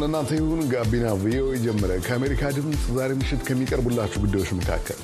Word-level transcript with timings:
ሰላም 0.00 0.06
ለእናንተ 0.06 0.30
ይሁን። 0.36 0.60
ጋቢና 0.72 1.06
ቪኦኤ 1.22 1.56
ጀመረ። 1.62 1.90
ከአሜሪካ 2.04 2.42
ድምፅ 2.56 2.84
ዛሬ 2.96 3.10
ምሽት 3.18 3.40
ከሚቀርቡላችሁ 3.46 4.18
ጉዳዮች 4.22 4.50
መካከል 4.58 4.98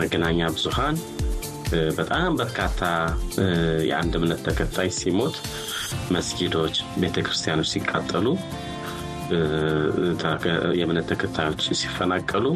መገናኛ 0.00 0.48
ብዙሃን 0.54 0.96
በጣም 1.98 2.36
በርካታ 2.40 2.80
የአንድ 3.88 4.14
እምነት 4.18 4.40
ተከታይ 4.48 4.90
ሲሞት፣ 4.98 5.36
መስጊዶች፣ 6.14 6.74
ቤተክርስቲያኖች 7.02 7.70
ሲቃጠሉ፣ 7.74 8.26
የእምነት 10.80 11.08
ተከታዮች 11.12 11.64
ሲፈናቀሉ 11.80 12.46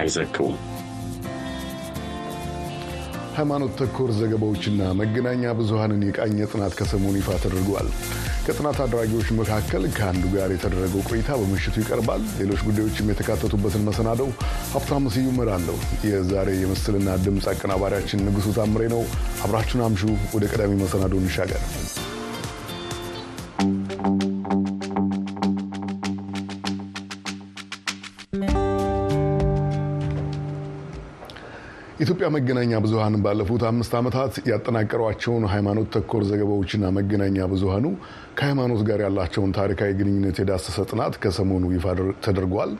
አይዘግቡም። 0.00 0.56
ሃይማኖት 3.36 3.72
ተኮር 3.80 4.10
ዘገባዎችና 4.18 4.82
መገናኛ 5.00 5.54
ብዙሃንን 5.60 6.04
የቃኘ 6.08 6.38
ጥናት 6.52 6.74
ከሰሞኑ 6.80 7.16
ይፋ 7.20 7.30
ተደርጓል። 7.44 7.88
ከጥናት 8.46 8.78
አድራጊዎች 8.84 9.28
መካከል 9.38 9.82
ከአንዱ 9.94 10.24
ጋር 10.34 10.50
የተደረገው 10.52 11.02
ቆይታ 11.08 11.30
በምሽቱ 11.40 11.76
ይቀርባል። 11.82 12.22
ሌሎች 12.40 12.60
ጉዳዮችም 12.66 13.10
የተካተቱበትን 13.10 13.86
መሰናደው 13.88 14.28
ሀብታሙ 14.74 15.12
ስዩም 15.14 15.32
እመራለሁ። 15.34 15.76
የዛሬ 16.08 16.50
የምስልና 16.60 17.16
ድምፅ 17.24 17.48
አቀናባሪያችን 17.52 18.24
ንጉሱ 18.26 18.56
ታምሬ 18.58 18.84
ነው። 18.94 19.02
አብራችሁን 19.46 19.84
አምሹ። 19.88 20.04
ወደ 20.36 20.46
ቀዳሚ 20.52 20.72
መሰናዶ 20.82 21.14
እንሻገር። 21.22 21.62
የኢትዮጵያ 32.04 32.28
መገናኛ 32.34 32.78
ብዙሃን 32.84 33.14
ባለፉት 33.24 33.62
አምስት 33.68 33.92
ዓመታት 33.98 34.32
ያጠናቀሯቸውን 34.48 35.44
ሃይማኖት 35.52 35.86
ተኮር 35.94 36.22
ዘገባዎችና 36.30 36.90
መገናኛ 36.96 37.46
ብዙሃኑ 37.52 37.84
ከሃይማኖት 38.38 38.80
ጋር 38.88 39.00
ያላቸውን 39.04 39.54
ታሪካዊ 39.58 39.94
ግንኙነት 40.00 40.38
የዳሰሰ 40.42 40.84
ጥናት 40.90 41.14
ከሰሞኑ 41.22 41.70
ይፋ 41.74 41.86
ተደርጓል። 42.26 42.72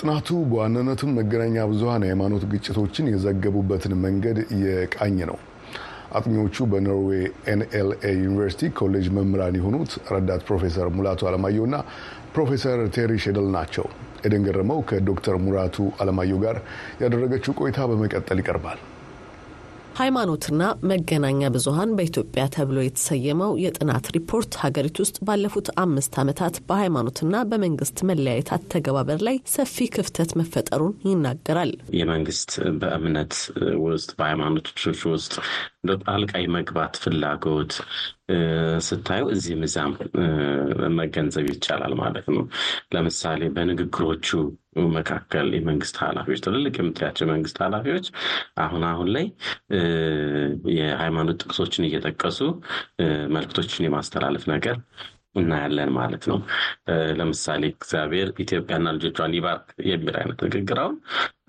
ጥናቱ 0.00 0.28
በዋናነትም 0.50 1.14
መገናኛ 1.20 1.64
ብዙሃን 1.72 2.04
የሃይማኖት 2.06 2.44
ግጭቶችን 2.52 3.08
የዘገቡበትን 3.12 3.94
መንገድ 4.04 4.40
የቃኘ 4.64 5.18
ነው። 5.30 5.38
አጥኚዎቹ 6.14 6.66
በኖርዌይ 6.70 7.24
NLA 7.52 8.12
ዩኒቨርሲቲ 8.20 8.72
ኮሌጅ 8.78 9.08
መምህራን 9.16 9.58
የሆኑት 9.58 9.94
ረዳት 10.14 10.44
ፕሮፌሰር 10.48 10.90
ሙላቱ 10.98 11.30
አለማየሁና 11.30 11.74
ፕሮፌሰር 12.34 12.80
ቴሪ 12.96 13.14
ሼደል 13.24 13.48
ናቸው። 13.56 13.88
ኤደን 14.22 14.46
ገረመው 14.46 14.80
ከዶክተር 14.90 15.36
ሙላቱ 15.44 15.76
አለማየሁ 16.00 16.38
ጋር 16.44 16.58
ያደረገችው 17.02 17.58
ቆይታ 17.60 17.88
በመቀጠል 17.90 18.40
ይቀርባል። 18.42 18.80
ሃይማኖትና 19.96 20.62
መገናኛ 20.90 21.48
ብዙሃን 21.54 21.94
በኢትዮጵያ 21.96 22.42
ተብሎ 22.54 22.78
የተሰየመው 22.82 23.52
የጥናት 23.62 24.06
ሪፖርት 24.16 24.52
ሀገሪቱ 24.62 24.96
ውስጥ 25.04 25.16
ባለፉት 25.26 25.68
አምስት 25.82 26.14
ዓመታት 26.22 26.54
በሃይማኖትና 26.68 27.42
በመንግስት 27.50 27.98
መለያየት 28.10 28.50
አተገባበር 28.56 29.20
ላይ 29.28 29.36
ሰፊ 29.54 29.88
ክፍተት 29.96 30.32
መፈጠሩን 30.40 30.94
ይናገራል። 31.08 31.72
የመንግስት 32.00 32.52
በእምነት 32.80 33.34
ውስጥ 33.86 34.10
በሃይማኖቶች 34.18 34.80
ውስጥ 35.12 35.34
ጣልቃ 36.04 36.32
መግባት 36.56 36.94
ፍላጎት 37.02 37.74
ስታዩ 38.86 39.22
እዚህም 39.34 39.62
እዚያም 39.66 39.92
መገንዘብ 40.98 41.46
ይቻላል 41.50 41.94
ማለት 42.00 42.26
ነው። 42.34 42.44
ለምሳሌ 42.94 43.50
በንግግሮቹ 43.56 44.28
መካከል 44.94 45.48
የመንግስት 45.56 45.96
ኃላፊዎች 46.02 46.42
ትልልቅ 46.44 46.74
የምታያቸው 46.78 47.24
የመንግስት 47.26 47.58
ኃላፊዎች 47.64 48.06
አሁን 48.64 48.84
አሁን 48.90 49.08
ላይ 49.16 49.26
የሃይማኖት 50.76 51.40
ጥቅሶችን 51.42 51.86
እየጠቀሱ 51.88 52.40
መልክቶችን 53.34 53.86
የማስተላለፍ 53.86 54.44
ነገር 54.54 54.76
እናያለን 55.36 55.90
ማለት 55.96 56.24
ነው። 56.30 56.38
ለምሳሌ 57.18 57.62
እግዚአብሔር 57.72 58.28
ኢትዮጵያና 58.40 58.86
ልጆቿን 58.96 59.36
ይባርክ 59.36 59.68
የሚል 59.90 60.16
አይነት 60.20 60.40
ንግግር 60.46 60.78
አሁን 60.82 60.96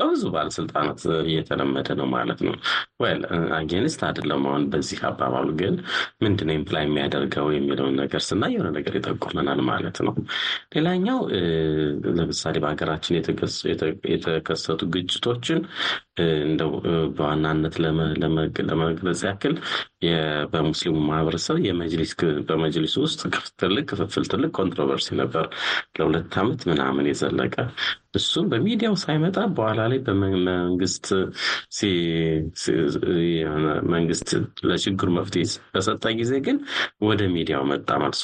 በብዙ 0.01 0.23
ባለስልጣናት 0.33 1.01
እየተለመደ 1.25 1.89
ነው 1.99 2.07
ማለት 2.13 2.39
ነው። 2.47 2.55
well 3.01 3.21
against 3.57 4.01
አይደለም 4.07 4.43
አሁን 4.49 4.63
በዚህ 4.71 4.99
አባባሉ 5.09 5.47
ግን 5.61 5.75
ምንድነው 6.23 6.55
imply 6.57 6.83
የሚያደርገው 6.85 7.47
የሚለውን 7.55 7.95
ነገር 8.01 8.21
ስናይ 8.27 8.53
የሆነ 8.55 8.69
ነገር 8.77 8.95
ይጠቁመናል 8.99 9.61
ማለት 9.69 9.99
ነው። 10.07 10.15
ሌላኛው 10.75 11.19
ለምሳሌ 12.17 12.55
በሀገራችን 12.63 13.17
የተከሰቱ 14.13 14.81
ግጭቶችን 14.95 15.61
እንደው 16.45 16.71
በዋናነት 17.17 17.75
ለመግለጽ 18.69 19.21
ያክል 19.27 19.53
በሙስሊሙ 20.53 20.95
ማህበረሰብ 21.09 21.57
በመጅሊስ 22.51 22.93
ውስጥ 23.03 23.21
ትልቅ 23.61 23.85
ክፍፍል፣ 23.91 24.25
ትልቅ 24.31 24.51
ኮንትሮቨርሲ 24.57 25.09
ነበር 25.21 25.45
ለሁለት 25.97 26.35
ዓመት 26.41 26.61
ምናምን 26.71 27.09
የዘለቀ 27.09 27.55
እሱም 28.13 28.45
በሚዲያው 28.51 28.95
ሳይመጣ 29.01 29.37
በኋላ 29.57 29.81
ላይ 29.91 29.99
በመንግስት 30.07 31.05
መንግስት 33.91 34.29
ለችግሩ 34.69 35.09
መፍትሄ 35.17 35.43
በሰጠ 35.75 36.03
ጊዜ 36.19 36.31
ግን 36.47 36.57
ወደ 37.07 37.21
ሚዲያው 37.35 37.63
መጣ 37.71 37.89
ማለት 38.01 38.19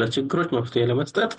ለችግሮች 0.00 0.50
መፍትሄ 0.56 0.82
ለመስጠት 0.90 1.32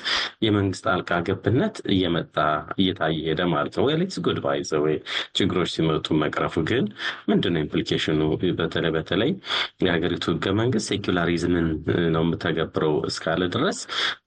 የመንግስት 0.45 0.83
ጣልቃ 0.87 1.19
ገብነት 1.29 1.77
እየመጣ 1.93 2.35
እየታየ 2.79 3.21
ሄደ 3.29 3.41
ማለት 3.53 3.77
ነው። 3.79 3.87
ዛትስ 3.93 4.19
good 4.25 4.39
by 4.45 4.59
the 4.69 4.81
way 4.83 4.95
ችግሮች 5.37 5.71
ሲመጡ 5.75 6.07
መቅረፉ 6.23 6.55
ግን 6.69 6.85
ምንድነው 7.29 7.61
implication 7.63 8.07
ኑ? 8.07 8.19
በተለይ 8.59 8.91
በተለይ 8.97 9.31
የሀገሪቱ 9.83 10.25
ህገ 10.33 10.45
መንግስት 10.59 10.87
secularism 10.91 11.54
ን 11.54 11.67
ነው 12.15 12.23
የምተገብረው 12.25 12.93
እስካለ 13.09 13.43
ድረስ 13.55 13.79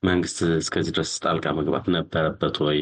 መንግስት 0.08 0.38
እስከዚህ 0.60 0.92
ድረስ 0.96 1.12
ጣልቃ 1.24 1.46
መግባት 1.58 1.86
ነበረበት 1.96 2.56
ወይ? 2.66 2.78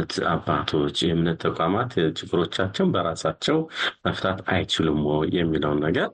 የእምነት 0.00 0.12
አባቶች 0.30 0.96
የእምነት 1.02 1.38
ተቋማት 1.44 1.90
ችግሮቻቸውን 2.18 2.92
በራሳቸው 2.94 3.58
መፍታት 4.06 4.38
አይችሉም 4.48 5.00
የሚለውን 5.34 5.80
ነገር 5.86 6.08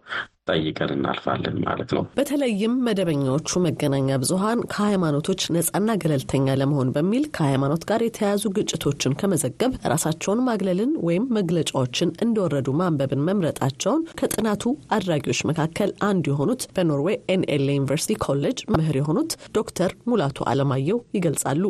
ጠይቀን 0.47 0.91
እናልፋለን 0.95 1.57
ማለት 1.65 1.91
ነው። 1.97 2.03
በተለይም 2.19 2.75
መደበኛዎቹ 2.87 3.61
መገናኛ 3.65 4.19
ብዙኃን 4.23 4.61
ከሃይማኖቶች 4.73 5.43
ነጻና 5.57 5.91
ገለልተኛ 6.03 6.55
ለመሆን 6.61 6.93
በሚል 6.97 7.25
ከሃይማኖት 7.37 7.83
ጋር 7.91 8.01
የተያያዙ 8.07 8.45
ግጭቶችን 8.57 9.17
ከመዘገብ 9.21 9.73
ራሳቸውን 9.93 10.43
ማግለልን 10.49 10.93
ወይም 11.07 11.25
መግለጫዎችን 11.39 12.15
እንደወረዱ 12.27 12.69
ማንበብን 12.81 13.25
መምረጣቸውን 13.29 14.05
ከጥናቱ 14.21 14.65
አድራጊዎች 14.97 15.41
መካከል 15.51 15.91
አንዱ 16.09 16.25
የሆኑት 16.33 16.63
በኖርዌይ 16.77 17.19
NLA 17.35 17.77
ዩኒቨርሲቲ 17.77 18.17
ኮሌጅ 18.27 18.61
መምህር 18.73 18.99
የሆኑት 19.01 19.31
ዶክተር 19.57 19.91
ሙላቱ 20.11 20.49
አለማየሁ 20.51 20.99
ይገልጻሉ። 21.17 21.63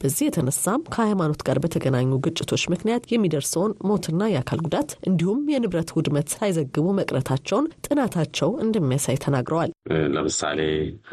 በዚህ 0.00 0.24
የተነሳም 0.26 0.86
ከሃይማኖት 0.94 1.42
ጋር 1.48 1.58
በተገናኙ 1.62 2.20
ግጭቶች 2.24 2.62
ምክንያት 2.72 3.04
የሚደርሰውን 3.12 3.76
ሞትና 3.88 4.22
የአካል 4.30 4.62
ጉዳት 4.66 4.90
እንዲሁም 5.08 5.42
የንብረት 5.52 5.90
ውድመት 5.96 6.28
ሳይዘግቡ 6.34 6.86
መቅረታቸውን 6.98 7.48
ጥናት 7.86 8.14
ቸው 8.32 8.50
እንደሚያሳይ 8.64 9.16
ተናግረዋል። 9.24 9.70
ለምሳሌ 10.14 10.60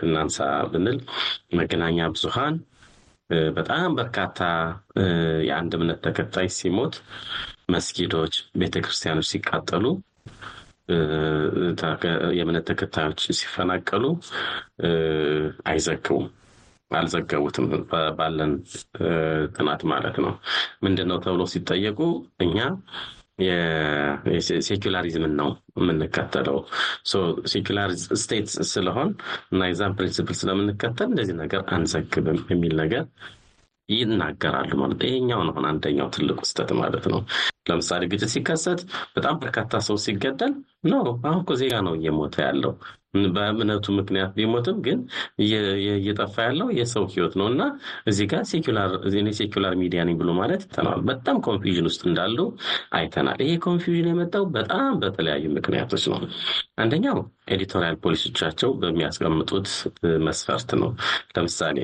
እናንሳ 0.04 0.38
ብንል 0.72 1.00
መገናኛ 1.54 2.08
ብዙሃን 2.14 2.58
በጣም 3.56 3.90
በርካታ 3.98 4.42
የአንድ 5.48 5.72
እምነት 5.78 6.00
ተከታይ 6.06 6.48
ሲሞት፣ 6.58 6.96
መስጊዶች፣ 7.70 8.34
ቤተክርስቲያኖች 8.62 9.30
ሲቃጠሉ፣ 9.32 9.86
የእምነት 12.38 12.66
ተከታዮች 12.70 13.22
ሲፈናቀሉ 13.40 14.04
አይዘግቡም። 15.68 16.28
አልዘገቡትም። 16.92 17.66
ባለን 18.20 18.52
ጥናት 19.56 19.82
ማለት 19.92 20.18
ነው። 20.24 20.34
ምንድን 20.84 21.08
ነው 21.12 21.18
ተብሎ 21.26 21.44
ሲጠየቁ 21.54 22.00
እኛ 22.40 22.58
secularism 24.68 25.23
ን 25.23 25.34
ነው 25.40 25.50
የምንከተለው። 25.80 26.58
secular 27.52 27.90
state 28.22 28.48
ስለሆን 28.72 29.10
እና 29.52 29.70
የዛን 29.70 29.96
principle 29.98 30.38
ስለምንከተል 30.42 31.10
እንደዚህ 31.12 31.36
ነገር 31.44 31.62
አንዘግብም 31.76 32.40
የሚል 32.52 32.76
ነገር 32.82 33.04
ይናገራሉ 33.90 34.72
ማለት 34.80 35.02
ይሄኛው 35.08 35.42
ነው 35.48 35.58
አንደኛው 35.70 36.08
ትልቁ 36.16 36.40
ስህተት 36.50 36.72
ማለት 36.80 37.06
ነው። 37.14 37.20
ለምሳሌ 37.70 38.02
ግጭት 38.12 38.32
ሲከሰት 38.34 38.82
በጣም 39.16 39.36
በርካታ 39.42 39.80
ሰው 39.88 39.98
ሲገደል 40.06 40.54
ነው 40.92 41.00
አሁን 41.24 41.40
እኮ 41.42 41.54
ዜጋ 41.62 41.76
ነው 41.88 41.94
እየሞተ 41.98 42.36
ያለው 42.46 42.74
በእምነቱ 43.36 43.86
ምክንያት 43.98 44.32
ቢሞትም 44.38 44.78
ግን 44.86 45.00
እየጠፋ 45.96 46.36
ያለው 46.48 46.68
የሰው 46.80 47.06
ህይወት 47.14 47.34
ነው 47.40 47.48
እና 47.52 47.62
እዚህ 48.08 48.28
ጋር 48.32 48.44
secular 49.38 49.74
ሚዲያ 49.82 50.02
ነኝ 50.08 50.18
ብሎ 50.22 50.32
ማለት 50.40 50.62
አይተናል። 50.68 51.02
በጣም 51.10 51.38
confusion 51.48 51.90
ውስጥ 51.90 52.02
እንዳሉ 52.10 52.38
አይተናል። 52.98 53.40
ይሄ 53.46 53.56
confusion 53.66 54.12
የመጣው 54.12 54.46
በጣም 54.58 54.92
በተለያዩ 55.04 55.46
ምክንያቶች 55.58 56.06
ነው። 56.14 56.22
አንደኛው 56.78 57.20
editorial 57.48 57.96
ፖሊሲዎቻቸው 58.04 58.70
በሚያስቀምጡት 58.82 59.68
መስፈርት 60.28 60.70
ነው። 60.82 60.90
ለምሳሌ 61.36 61.78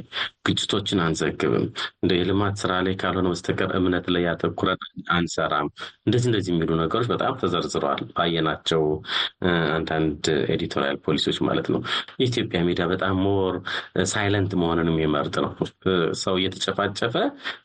ግጭቶችን 0.48 1.00
አንዘግብም፣ 1.04 1.66
እንደ 2.02 2.12
የልማት 2.18 2.56
ስራ 2.62 2.72
ላይ 2.86 2.96
ካልሆነ 3.02 3.28
በስተቀር 3.34 3.70
እምነት 3.78 4.06
ላይ 4.14 4.24
ያተኩረን 4.28 4.82
አንሰራም፣ 5.14 5.68
እንደዚህ 6.06 6.28
እንደዚህ 6.30 6.52
የሚሉ 6.54 6.72
ነገሮች 6.82 7.08
በጣም 7.14 7.38
ተዘርዝረዋል። 7.42 8.02
ባየናቸው 8.16 8.84
አንዳንድ 9.78 10.24
editorial 10.54 10.98
ፖሊሲዎች 11.06 11.40
ማለት 11.48 11.68
ነው። 11.74 11.80
የኢትዮጵያ 12.20 12.62
ሚዲያ 12.68 12.86
በጣም 12.94 13.16
more 13.26 13.56
silent 14.12 14.52
መሆንን 14.62 14.90
የሚመርጥ 14.94 15.36
ነው። 15.46 15.52
ሰው 16.24 16.36
እየተጨፋጨፈ 16.40 17.16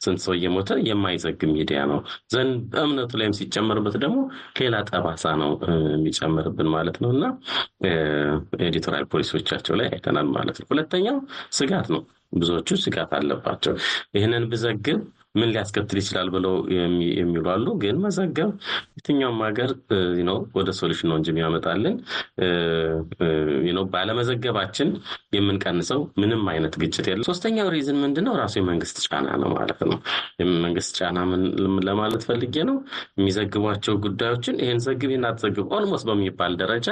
ስንት 0.04 0.20
ሰው 0.24 0.34
እየሞተ 0.38 0.78
የማይዘግብ 0.88 1.50
ሚዲያ 1.56 1.80
ነው። 1.90 2.00
ዘንድ 2.32 2.54
በእምነቱ 2.72 3.12
ላይም 3.20 3.36
ሲጨመርበት 3.38 3.96
ደግሞ 4.02 4.18
ሌላ 4.60 4.76
ጠባሳ 4.90 5.24
ነው 5.42 5.50
የሚጨምርብን 5.92 6.70
ማለት 6.74 6.96
ነው 7.02 7.10
እና 7.16 7.24
editorial 8.66 9.05
ፖሊሲዎቻቸው 9.05 9.75
ላይ 9.75 9.88
አይተናል 9.88 10.29
ማለት 10.31 10.56
ነው። 10.61 10.69
ሁለተኛው 10.70 11.19
ስጋት 11.52 11.88
ነው። 11.94 12.02
ብዙዎቹ 12.35 12.69
ስጋት 12.82 13.11
አለባቸው። 13.14 13.75
ይህንን 14.14 14.44
ብዘግብ 14.49 14.99
ምን 15.34 15.48
ሊያስከትል 15.50 15.98
ይችላል 16.00 16.28
ብለው 16.34 16.54
የሚሉ 17.19 17.44
አሉ። 17.52 17.66
ግን 17.82 17.96
መዘገብ 18.04 18.50
የትኛውም 18.98 19.40
ሀገር 19.46 19.70
ነው 20.28 20.38
ወደ 20.56 20.70
solution 20.78 21.08
ነው 21.10 21.16
እንጂ 21.19 21.28
የሚያመጣልን 21.32 21.96
ባለመዘገባችን 23.92 24.88
የምንቀንሰው 25.36 26.00
ምንም 26.20 26.42
አይነት 26.52 26.75
ግጭት 26.82 27.06
የለም። 27.10 27.26
ሶስተኛው 27.28 27.69
reason 27.75 27.99
ምንድን 28.04 28.25
ነው? 28.28 28.34
ራሱ 28.40 28.54
የመንግስት 28.60 28.98
ጫና 29.06 29.28
ነው 29.42 29.50
ማለት 29.54 29.80
ነው። 29.84 29.98
የመንግስት 30.40 30.92
ጫና 30.98 31.19
ለማለት 31.88 32.22
ፈልጌ 32.28 32.56
ነው? 32.70 32.76
የሚዘግቧቸው 33.19 33.94
ጉዳዮችን 34.04 34.56
ይህን 34.62 34.81
ዘግብ 34.86 35.10
ይህን 35.10 35.26
አትዘግብ 35.28 35.66
almost 35.76 36.06
በሚባል 36.10 36.52
ደረጃ 36.62 36.88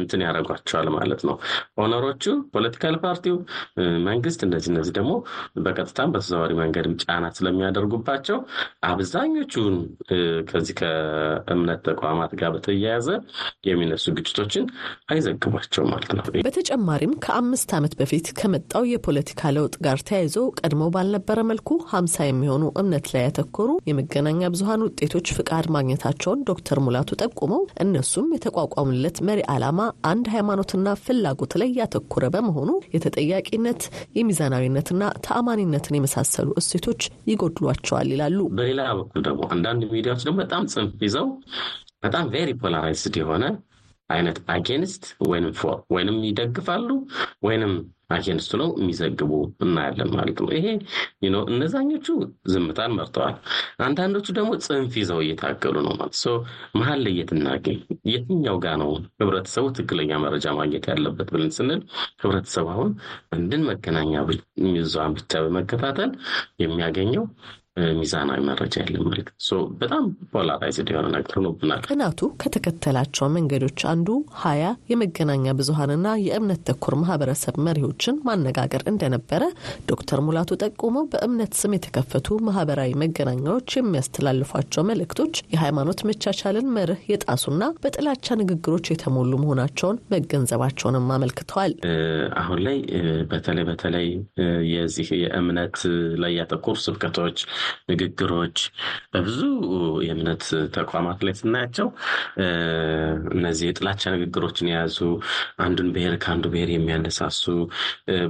እንትን 0.00 0.24
ያደርጓቸዋል 0.26 0.88
ማለት 0.96 1.22
ነው። 1.28 1.36
owner 1.82 2.03
ኦቹ፣ 2.03 2.24
political 2.54 2.96
ፓርቲው፣ 3.04 3.36
መንግስት 4.08 4.40
እነዚህ 4.46 4.70
እነዚህ 4.72 4.94
ደግሞ 4.98 5.12
በቀጥታም 5.64 6.12
በተዘዋዋሪ 6.14 6.52
መንገድም 6.62 6.96
ጫና 7.02 7.24
ስለሚያደርጉባቸው 7.42 8.38
አብዛኞቹን 8.90 9.74
ከዚህ 10.50 10.74
ከእምነት 10.80 11.80
ተቋማት 11.88 12.32
ጋር 12.40 12.50
በተያያዘ 12.54 13.08
የሚነሱ 13.68 14.04
ግጭቶችን 14.18 14.64
አይዘግቧቸው 15.12 15.84
ማለት 15.92 16.10
ነው። 16.16 16.24
በተጨማሪም 16.46 17.12
ከአምስት 17.24 17.70
ዓመት 17.78 17.94
በፊት 18.00 18.26
ከመጣው 18.38 18.84
የፖለቲካ 18.92 19.50
ለውጥ 19.56 19.74
ጋር 19.86 19.98
ተያይዞ 20.08 20.36
ቀድሞ 20.60 20.82
ባልነበረ 20.94 21.38
መልኩ 21.50 21.70
ሀምሳ 21.92 22.16
የሚሆኑ 22.26 22.50
እምነት 22.82 23.06
ላይ 23.12 23.24
ያተኮሩ 23.26 23.70
የመገናኛ 23.90 24.50
ብዙኃን 24.54 24.84
ውጤቶች 24.86 25.26
ፍቃድ 25.38 25.66
ማግኘታቸውን 25.76 26.44
ዶክተር 26.50 26.78
ሙላቱ 26.86 27.10
ጠቁመው 27.22 27.62
እነሱም 27.84 28.28
የተቋቋሙለት 28.36 29.16
መሪ 29.28 29.40
ዓላማ 29.54 29.80
አንድ 30.10 30.26
ሃይማኖትና 30.34 30.70
ፍላጎት 31.04 31.54
ላይ 31.62 31.70
ያተኮረ 31.80 32.24
በመሆኑ 32.34 32.70
የተጠያቂነት 32.96 33.82
የሚዛናዊነትና 34.18 34.90
ተአማኒነትን 35.26 35.96
የመሳሰሉ 35.96 36.48
እሴቶች 36.62 37.02
ይጎድሏቸዋል 37.32 38.08
ይላሉ። 38.12 38.38
በሌላ 38.56 38.82
በኩል 38.98 39.20
ደግሞ 39.28 39.42
አንዳንድ 39.54 39.82
ሚዲያዎች 39.92 40.24
ደግሞ 40.26 40.38
በጣም 40.42 40.64
ጽንፍ 40.72 40.94
ይዘው 41.06 41.28
በጣም 42.02 42.24
very 42.32 42.50
polarized 42.60 43.16
የሆነ 43.20 43.44
አይነት 44.10 44.38
against 44.54 45.04
ወይንም 45.26 45.52
for 45.60 45.76
ወይንም 45.94 46.16
ይደግፋሉ 46.28 46.88
ወይንም 47.42 47.72
against 48.12 48.52
ነው 48.60 48.68
የሚዘግቡ 48.78 49.32
እናያለን 49.64 50.10
ማለት 50.16 50.38
ነው። 50.42 50.50
ይሄ 50.56 50.66
እነዛኞቹ 51.52 52.06
ዝምታን 52.52 52.94
መርጠዋል። 52.98 53.36
አንዳንዶቹ 53.86 54.26
ደግሞ 54.38 54.50
ጽንፍ 54.66 54.94
ይዘው 55.00 55.20
እየታገሉ 55.24 55.76
ነው 55.86 55.94
ማለት 55.96 56.16
መሀል 56.78 57.00
ላይ 57.04 57.14
የትናገኝ 57.18 57.78
የትኛው 58.12 58.56
ጋ 58.62 58.74
ነው 58.82 58.90
ህብረተሰቡ 59.20 59.64
ትክክለኛ 59.76 60.20
መረጃ 60.24 60.46
ማግኘት 60.58 60.86
ያለበት 60.92 61.28
ብለን 61.34 61.52
ስንል 61.56 61.80
ህብረተሰቡ 62.22 62.66
አሁን 62.74 62.90
አንድን 63.36 63.64
መገናኛ 63.70 64.14
ብዙሃን 64.26 65.16
ብቻ 65.18 65.42
በመከታተል 65.44 66.10
የሚያገኘው 66.62 67.24
ሚዛናዊ 67.96 68.40
መረጃ 68.46 68.74
የለም 68.82 69.04
ማለት 69.06 69.28
ነው። 69.50 69.60
በጣም 69.82 70.02
polarized 70.32 70.88
የሆነ 70.92 71.06
ነገር 71.14 71.32
ሆኖብናል። 71.38 71.80
ጥናቱ 71.88 72.20
ከተከተላቸው 72.42 73.26
መንገዶች 73.36 73.80
አንዱ 73.92 74.08
ሀያ 74.42 74.62
የመገናኛ 74.90 75.54
ብዙሀንና 75.58 76.08
የእምነት 76.24 76.60
ተኮር 76.68 76.94
ማህበረሰብ 77.02 77.56
መሪዎችን 77.66 78.18
ማነጋገር 78.28 78.82
እንደነበረ 78.92 79.42
ዶክተር 79.92 80.20
ሙላቱ 80.26 80.58
ጠቁመው 80.62 81.06
በእምነት 81.12 81.54
ስም 81.60 81.76
የተከፈቱ 81.76 82.38
ማህበራዊ 82.48 82.92
መገናኛዎች 83.02 83.76
የሚያስተላልፏቸው 83.78 84.86
መልእክቶች 84.90 85.34
የሃይማኖት 85.54 86.02
መቻቻልን 86.10 86.68
መርህ 86.76 87.02
የጣሱና 87.12 87.50
በጥላቻ 87.82 88.36
ንግግሮች 88.42 88.92
የተሞሉ 88.92 89.32
መሆናቸውን 89.42 90.00
መገንዘባቸውንም 90.14 91.08
አመልክተዋል። 91.16 91.74
አሁን 92.42 92.60
ላይ 92.66 92.78
በተለይ 93.32 93.64
በተለይ 93.70 94.06
የዚህ 94.72 95.08
የእምነት 95.22 95.76
ላይ 96.22 96.32
ያተኮሩ 96.38 96.76
ስብከቶች 96.84 97.38
ንግግሮች 97.92 98.58
በብዙ 99.12 99.40
የእምነት 100.06 100.44
ተቋማት 100.76 101.20
ላይ 101.26 101.34
ስናያቸው 101.40 101.88
እነዚህ 103.36 103.66
የጥላቻ 103.68 104.12
ንግግሮችን 104.16 104.70
የያዙ 104.72 104.98
አንዱን 105.64 105.90
ብሔር 105.94 106.16
ከአንዱ 106.22 106.46
ብሔር 106.54 106.72
የሚያነሳሱ 106.74 107.44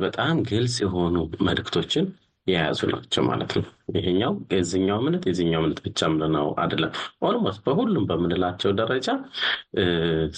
በጣም 0.02 0.36
ግልጽ 0.50 0.76
የሆኑ 0.84 1.16
መልእክቶችን 1.46 2.06
የያዙ 2.46 2.80
ናቸው 2.92 3.22
ማለት 3.28 3.52
ነው። 3.56 3.64
ይሄኛው 3.96 4.32
የዚኛው 4.54 4.96
እምነት 5.02 5.24
የዚኛው 5.28 5.60
እምነት 5.62 5.80
ብቻ 5.84 6.08
ምንነው 6.12 6.48
አይደለም። 6.62 6.92
almost 7.22 7.60
በሁሉም 7.66 8.06
በምንላቸው 8.10 8.70
ደረጃ 8.80 9.08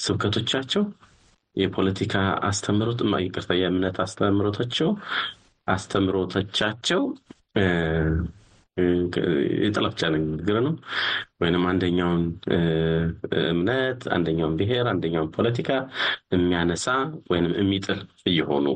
ስብከቶቻቸው 0.05 0.85
የፖለቲካ 1.57 2.15
አስተምሮት 2.49 3.01
ይቅርታ፣ 3.25 3.51
የእምነት 3.59 3.97
አስተምሮቶቸው 4.05 4.91
አስተምሮቶቻቸው 5.67 7.03
የጥላቻ 9.65 10.09
ንግግር 10.15 10.57
ነው 10.67 10.75
ወይንም 11.41 11.65
አንደኛውን 11.71 12.23
እምነት 13.45 14.03
አንደኛውን 14.15 14.55
ብሔር 14.59 14.87
አንደኛውን 14.91 15.31
ፖለቲካ 15.37 15.71
የሚያነሳ 16.35 16.87
ወይንም 17.33 17.53
የሚጥል 17.59 17.99
እየሆኑ 18.31 18.67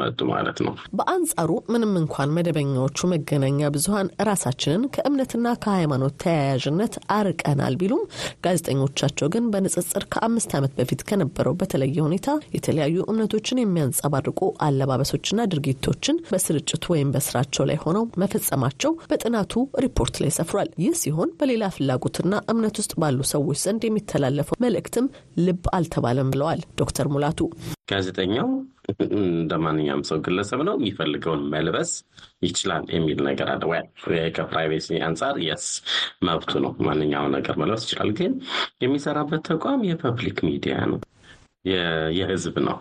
መጡ 0.00 0.20
ማለት 0.30 0.58
ነው። 0.64 0.72
በአንጻሩ 0.98 1.50
ምንም 1.72 1.92
እንኳን 2.00 2.32
መደበኛዎቹ 2.36 3.08
መገናኛ 3.12 3.70
ብዙኃን 3.74 4.08
ራሳችንን 4.28 4.82
ከእምነትና 4.94 5.54
ከሃይማኖት 5.64 6.16
ተያያዥነት 6.24 6.96
አርቀናል 7.16 7.76
ቢሉም 7.80 8.02
ጋዜጠኞቻቸው 8.46 9.30
ግን 9.34 9.46
በንጽጽር 9.54 10.04
ከአምስት 10.14 10.50
ዓመት 10.58 10.74
በፊት 10.78 11.02
ከነበረው 11.10 11.56
በተለየ 11.60 11.96
ሁኔታ 12.06 12.26
የተለያዩ 12.56 12.98
እምነቶችን 13.10 13.62
የሚያንጸባርቁ 13.62 14.38
አለባበሶችና 14.66 15.40
ድርጊቶችን 15.52 16.20
በስርጭቱ 16.30 16.84
ወይም 16.94 17.14
በስራቸው 17.14 17.64
ላይ 17.70 17.80
ሆነው 17.84 18.04
መፈጸማቸው 18.22 18.92
በጥናቱ 19.10 19.54
ሪፖርት 19.84 20.16
ላይ 20.22 20.32
ሰፍሯል። 20.38 20.70
ይህ 20.82 20.94
ሲሆን 21.00 21.30
በሌላ 21.40 21.64
ፍላጎትና 22.12 22.36
እምነት 22.50 22.76
ውስጥ 22.80 22.92
ባሉ 23.00 23.18
ሰዎች 23.30 23.58
ዘንድ 23.62 23.82
የሚተላለፈው 23.86 24.56
መልእክትም 24.64 25.06
ልብ 25.44 25.64
አልተባለም 25.76 26.28
ብለዋል 26.32 26.60
ዶክተር 26.80 27.06
ሙላቱ። 27.12 27.38
ጋዜጠኛው 27.90 28.48
እንደ 29.18 29.52
ማንኛውም 29.64 30.02
ሰው 30.08 30.18
ግለሰብ 30.26 30.60
ነው፣ 30.68 30.74
የሚፈልገውን 30.78 31.42
መልበስ 31.52 31.90
ይችላል 32.46 32.84
የሚል 32.94 33.18
ነገር 33.28 33.48
አለ። 33.52 33.62
ከ 34.36 34.50
privacy 34.50 34.98
አንጻር 35.08 35.36
የሱ 35.46 35.66
መብቱ 36.28 36.52
ነው፣ 36.64 36.72
ማንኛውን 36.88 37.34
ነገር 37.38 37.56
መልበስ 37.62 37.84
ይችላል። 37.86 38.10
ግን 38.20 38.34
የሚሰራበት 38.84 39.44
ተቋም 39.50 39.86
የ 39.90 40.02
public 40.02 40.40
ሚዲያ 40.48 40.76
ነው 40.92 41.00
የህዝብ 42.18 42.56
ነው። 42.68 42.78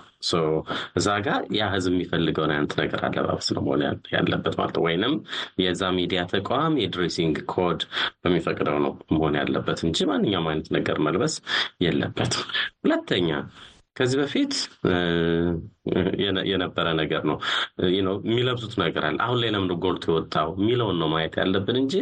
እዛ 0.98 1.08
ጋር 1.26 1.42
ያ 1.56 1.68
ህዝብ 1.74 1.92
የሚፈልገውን 1.96 2.52
አይነት 2.56 2.74
ነገር 2.80 3.02
አለባበስ 3.08 3.48
ነው 3.56 3.64
መሆን 3.66 3.84
ያለበት 4.16 4.56
ማለት 4.60 4.76
ነው። 4.78 4.84
ወይንም 4.88 5.14
የዛ 5.64 5.92
ሚዲያ 5.98 6.22
ተቋም 6.32 6.76
የ 6.82 6.93
dressing 6.93 7.38
code 7.54 7.82
በሚፈቅደው 8.22 8.78
ነው 8.86 8.94
መሆን 9.14 9.38
ያለበት 9.42 9.82
እንጂ 9.88 10.08
ማንኛውም 10.10 10.50
አይነት 10.52 10.70
ነገር 10.78 11.00
መልበስ 11.08 11.36
የለበትም። 11.86 12.46
ሁለተኛ 12.84 13.30
ከዚህ 13.96 14.18
በፊት 14.20 14.54
የነበረ 16.50 16.88
ነገር 17.00 17.22
ነው። 17.30 17.38
የሚለብሱት 17.98 18.74
ነገር 18.82 19.04
አለ። 19.08 19.18
አሁን 19.26 19.38
ላይ 19.42 19.50
ለምን 19.56 19.72
ጎልቶ 19.84 20.06
የወጣው 20.12 20.50
የሚለውን 20.60 20.98
ነው 21.02 21.10
ማየት 21.14 21.36
ያለብን 21.42 21.78
እንጂ 21.82 21.94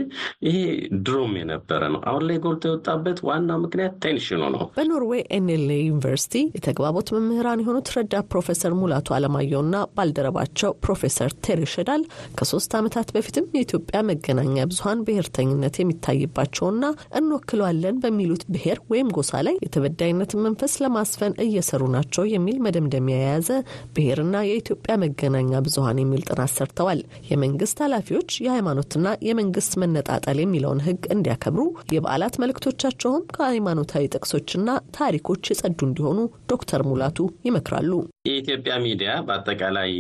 ይሄ 0.48 0.58
ድሮም 1.06 1.34
የነበረ 1.40 1.82
ነው። 1.94 2.02
አሁን 2.10 2.24
ላይ 2.30 2.38
ጎልቶ 2.46 2.64
የወጣበት 2.70 3.20
ዋናው 3.28 3.60
ምክንያት 3.66 3.94
tension 4.06 4.34
ኡ 4.34 4.42
ነው። 4.56 4.64
በኖርዌይ 4.78 5.22
ኤንኤልኤ 5.38 5.80
ዩኒቨርሲቲ 5.88 6.36
የተግባቦት 6.58 7.12
መምህራን 7.18 7.64
የሆኑት 7.64 7.92
ረዳት 7.98 8.28
ፕሮፌሰር 8.32 8.74
ሙላቱ 8.82 9.08
አለማየሁና 9.18 9.76
ባልደረባቸው 9.98 10.72
ፕሮፌሰር 10.86 11.32
ቴሪ 11.46 11.62
ሸዳል 11.74 12.02
ከሶስት 12.38 12.72
ዓመታት 12.80 13.08
በፊትም 13.16 13.48
የኢትዮጵያ 13.56 14.02
መገናኛ 14.10 14.66
ብዙኃን 14.72 15.04
ብሔርተኝነት 15.08 15.76
የሚታይባቸውና 15.80 16.84
እንወክለዋለን 17.20 17.96
በሚሉት 18.04 18.44
ብሔር 18.54 18.80
ወይም 18.92 19.12
ጎሳ 19.18 19.42
ላይ 19.48 19.56
የተበዳይነትን 19.66 20.44
መንፈስ 20.48 20.74
ለማስፈን 20.84 21.34
እየሰሩ 21.46 21.84
ናቸው 21.96 22.24
የሚል 22.34 22.58
መደምደሚያ 22.66 23.18
የያዘ 23.20 23.50
ብሔርና 23.96 24.36
የኢትዮጵያ 24.48 24.94
መገናኛ 25.04 25.62
ብዙኃን 25.66 26.02
የሚል 26.02 26.22
ጥናት 26.30 26.54
ሰርተዋል። 26.58 27.02
የመንግስት 27.30 27.78
ኃላፊዎች 27.86 28.32
የሃይማኖትና 28.46 28.96
የመንግስት 29.28 29.74
መነጣጠል 29.82 30.40
የሚለውን 30.42 30.84
ሕግ 30.88 31.02
እንዲያከብሩ 31.16 31.64
የበዓላት 31.94 32.38
መልእክቶቻቸውም 32.44 33.26
ከሃይማኖታዊ 33.36 34.12
ጥቅሶችና 34.16 34.66
ታሪኮች 34.98 35.44
የጸዱ 35.52 35.80
እንዲሆኑ 35.88 36.20
ዶክተር 36.50 36.84
ሙላቱ 36.90 37.18
ይመክራሉ። 37.48 37.92
የኢትዮጵያ 38.28 38.74
ሚዲያ 38.86 39.12
በአጠቃላይ 39.28 39.92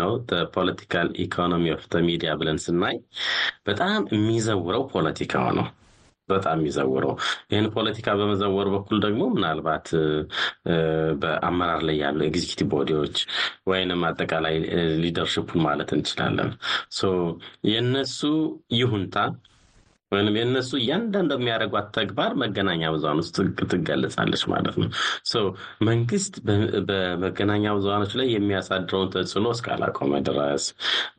ነው 0.00 0.12
political 0.54 1.08
economy 1.24 1.66
of 1.72 1.84
media 2.06 2.30
ብለን 2.40 2.60
ስናይ 2.64 2.96
በጣም 3.64 4.00
የሚዘውረው 4.14 4.82
ፖለቲካው 4.92 5.48
ነው። 5.58 5.66
በጣም 6.32 6.56
የሚዘውረው። 6.60 7.12
ይህን 7.50 7.68
ፖለቲካ 7.76 8.08
በመዘወር 8.20 8.68
በኩል 8.74 8.98
ደግሞ 9.06 9.22
ምናልባት 9.34 9.86
በአመራር 11.22 11.82
ላይ 11.88 11.98
ያሉ 12.02 12.18
executive 12.28 12.68
body 12.74 12.95
ዎች 12.95 13.16
ወይንም 13.70 14.02
አጠቃላይ 14.10 14.56
leadership 15.02 15.45
ኡን 15.45 15.62
ማለት 15.66 15.92
እንችላለን። 15.96 16.50
የነሱ 17.70 18.20
ይሁንታ 18.74 19.16
ወይም 20.12 20.36
የእነሱ 20.36 20.70
እያንዳንዱ 20.78 21.32
የሚያደርጓት 21.36 21.88
ተግባር 21.96 22.30
መገናኛ 22.40 22.82
ብዙሃን 22.94 23.20
ውስጥ 23.20 23.36
ትገለጻለች 23.64 24.42
ማለት 24.52 24.76
ነው። 24.80 24.88
መንግስት 25.88 26.34
በመገናኛ 26.88 27.64
ብዙሃኖች 27.76 28.12
ላይ 28.20 28.26
የሚያሳድረውን 28.34 29.12
ተጽዕኖ 29.14 29.46
እስካላቆመ 29.56 30.12
ድረስ 30.28 30.64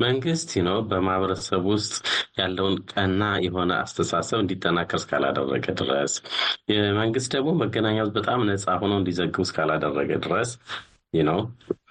መንግስት 0.06 0.52
ነው 0.68 0.78
በማህበረሰብ 0.90 1.64
ውስጥ 1.74 1.96
ያለውን 2.40 2.76
ቀና 2.94 3.24
የሆነ 3.46 3.72
አስተሳሰብ 3.84 4.40
እንዲጠናከር 4.44 5.02
እስካላደረገ 5.02 5.66
ድረስ 5.82 6.14
መንግስት 7.02 7.32
ደግሞ 7.36 7.52
መገናኛ 7.64 8.00
በጣም 8.18 8.42
ነፃ 8.50 8.78
ሆኖ 8.82 8.94
እንዲዘግቡ 9.02 9.46
እስካላደረገ 9.48 10.12
ድረስ 10.26 10.52
ነው 11.14 11.40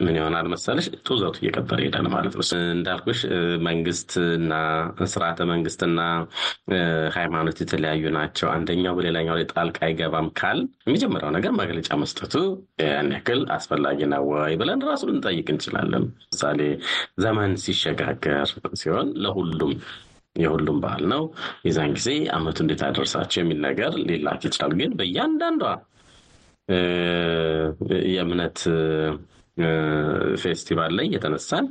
ምን 0.00 0.14
ይሆናል 0.18 0.46
መሰለሽ 0.52 0.86
ጡዘቱ 1.06 1.34
እየቀጠለ 1.40 1.78
ይሄዳል 1.82 2.06
ማለት 2.12 2.34
ነው። 2.34 2.44
እንዳልኩሽ 2.70 3.18
መንግስትና 3.66 4.52
ስርዓተ 5.12 5.46
መንግስትና 5.50 5.98
ሃይማኖት 7.16 7.58
የተለያዩ 7.62 8.12
ናቸው። 8.16 8.48
አንደኛው 8.54 8.94
በሌላኛው 8.98 9.36
ላይ 9.38 9.46
ጣልቃ 9.52 9.78
አይገባም 9.86 10.28
ካል 10.40 10.58
የመጀመሪያው 10.86 11.32
ነገር 11.36 11.52
መግለጫ 11.60 11.90
መስጠቱ 12.02 12.34
ያን 12.84 13.10
ያክል 13.16 13.42
አስፈላጊ 13.56 14.08
ነው 14.14 14.24
ወይ 14.32 14.56
ብለን 14.62 14.86
ራሱ 14.90 15.04
ልንጠይቅ 15.10 15.46
እንችላለን። 15.54 16.06
ምሳሌ 16.28 16.60
ዘመን 17.24 17.52
ሲሸጋገር 17.64 18.40
ሲሆን 18.82 19.10
ለሁሉም 19.24 19.74
የሁሉም 20.36 20.76
በዓል 20.82 21.04
ነው። 21.12 21.22
የዛን 21.66 21.92
ጊዜ 21.96 22.08
አመቱ 22.34 22.58
እንዴት 22.64 22.82
አደረሳችሁ 22.88 23.40
የሚል 23.42 23.58
ነገር 23.66 23.92
ሊላክ 24.08 24.42
ይችላል። 24.48 24.74
ግን 24.80 24.92
በእያንዳንዷ 24.98 25.64
የእምነት 28.14 28.58
ፌስቲቫል 30.42 30.92
ላይ 30.98 31.06
እየተነሳን 31.08 31.66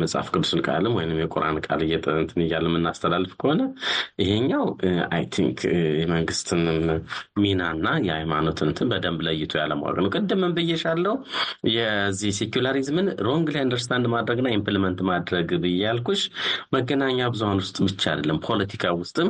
መጽሐፍ 0.00 0.28
ቅዱስን 0.32 0.60
ቃልም 0.66 0.94
ወይም 0.98 1.12
የቁርአን 1.22 1.58
ቃል 1.66 1.82
እንትን 2.20 2.40
እያለ 2.44 2.66
የምናስተላልፍ 2.70 3.32
ከሆነ 3.40 3.60
ይሄኛው 4.22 4.64
I 5.10 5.24
think 5.34 5.58
የመንግስትን 6.00 6.62
ሚናና 7.42 7.86
የሃይማኖት 8.06 8.60
እንትን 8.66 8.88
በደንብ 8.92 9.20
ለይቶ 9.26 9.52
ያለማወቅ 9.62 9.96
ነው። 10.00 10.10
ቅድምን 10.16 10.54
ብዬሻለው 10.56 11.14
የዚህ 11.74 12.32
secularism 12.40 13.08
ን 13.26 13.48
wrongly 13.54 13.62
understand 13.64 14.06
ማድረግና 14.14 14.48
implement 14.56 15.00
ማድረግ 15.10 15.48
ብዬ 15.62 15.76
ያልኩሽ 15.84 16.22
መገናኛ 16.74 17.28
ብዙሃን 17.32 17.60
ውስጥ 17.62 17.76
ብቻ 17.88 18.02
አይደለም፣ 18.12 18.38
ፖለቲካ 18.46 18.92
ውስጥም 19.00 19.28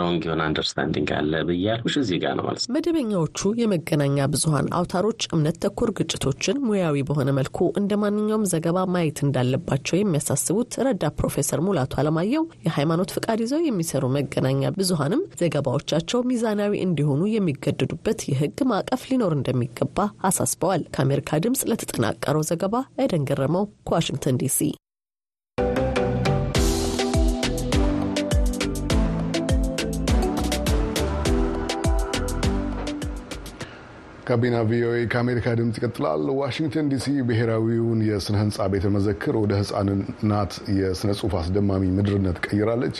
wrong 0.00 0.22
የሆነ 0.28 0.42
understanding 0.48 1.10
አለ 1.18 1.42
ብዬ 1.48 1.62
ያልኩሽ 1.68 1.96
እዚህ 2.00 2.18
ጋር 2.24 2.34
ነው 2.38 2.44
ማለት 2.46 2.62
ነው። 2.62 2.72
መደበኛዎቹ 2.76 3.40
የመገናኛ 3.60 4.26
ብዙሃን 4.34 4.68
አውታሮች 4.78 5.22
እምነት 5.34 5.58
ተኮር 5.64 5.90
ግጭቶችን 5.98 6.56
ሙያዊ 6.66 7.02
በሆነ 7.08 7.30
መልኩ 7.38 7.58
እንደ 7.80 7.92
ማንኛውም 8.02 8.46
ዘገባ 8.52 8.78
ማየት 8.94 9.18
እንዳለባቸው 9.24 9.96
የሚያሳስቡት 9.98 10.78
ረዳት 10.86 11.16
ፕሮፌሰር 11.20 11.60
ሙላቱ 11.66 11.94
አለማየሁ 12.00 12.44
የሃይማኖት 12.66 13.14
ፍቃድ 13.16 13.40
ይዘው 13.44 13.62
የሚሰሩ 13.64 14.04
መገናኛ 14.16 14.72
ብዙሃንም 14.78 15.24
ዘገባዎቻቸው 15.42 16.22
ሚዛናዊ 16.30 16.72
እንዲሆኑ 16.86 17.22
የሚገደዱበት 17.34 18.20
የሕግ 18.30 18.58
ማዕቀፍ 18.70 19.04
ሊኖር 19.10 19.34
እንደሚገባ 19.38 19.98
አሳስበዋል። 20.28 20.84
ከአሜሪካ 20.96 21.40
ድምፅ 21.44 21.62
ለተጠናቀረው 21.70 22.48
ዘገባ 22.50 22.74
አይደን 22.98 23.28
ገረመው 23.30 23.66
ከዋሽንግተን 23.88 24.40
ዲሲ። 24.42 24.60
ጋቢና 34.26 34.56
ቪኦኤ 34.68 34.98
ከአሜሪካ 35.12 35.46
ድምፅ 35.58 35.76
ይቀጥላል። 35.78 36.22
ዋሽንግተን 36.38 36.86
ዲሲ 36.92 37.06
ብሔራዊውን 37.28 38.00
የስነ 38.06 38.36
ህንፃ 38.42 38.66
ቤተ 38.74 38.92
መዘክር 38.94 39.34
ወደ 39.40 39.52
ህፃናት 39.60 40.52
የስነ 40.78 41.10
ጽሁፍ 41.18 41.34
አስደማሚ 41.40 41.90
ምድርነት 41.96 42.38
ቀይራለች። 42.46 42.96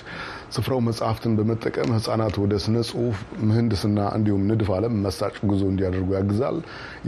ስፍራው 0.56 0.82
መጽሐፍትን 0.88 1.38
በመጠቀም 1.38 1.94
ህፃናት 1.96 2.36
ወደ 2.44 2.60
ስነ 2.64 2.84
ጽሁፍ፣ 2.90 3.16
ምህንድስና 3.46 3.98
እንዲሁም 4.18 4.46
ንድፍ 4.50 4.70
ዓለም 4.76 5.00
መሳጭ 5.06 5.34
ጉዞ 5.50 5.64
እንዲያደርጉ 5.72 6.10
ያግዛል። 6.18 6.58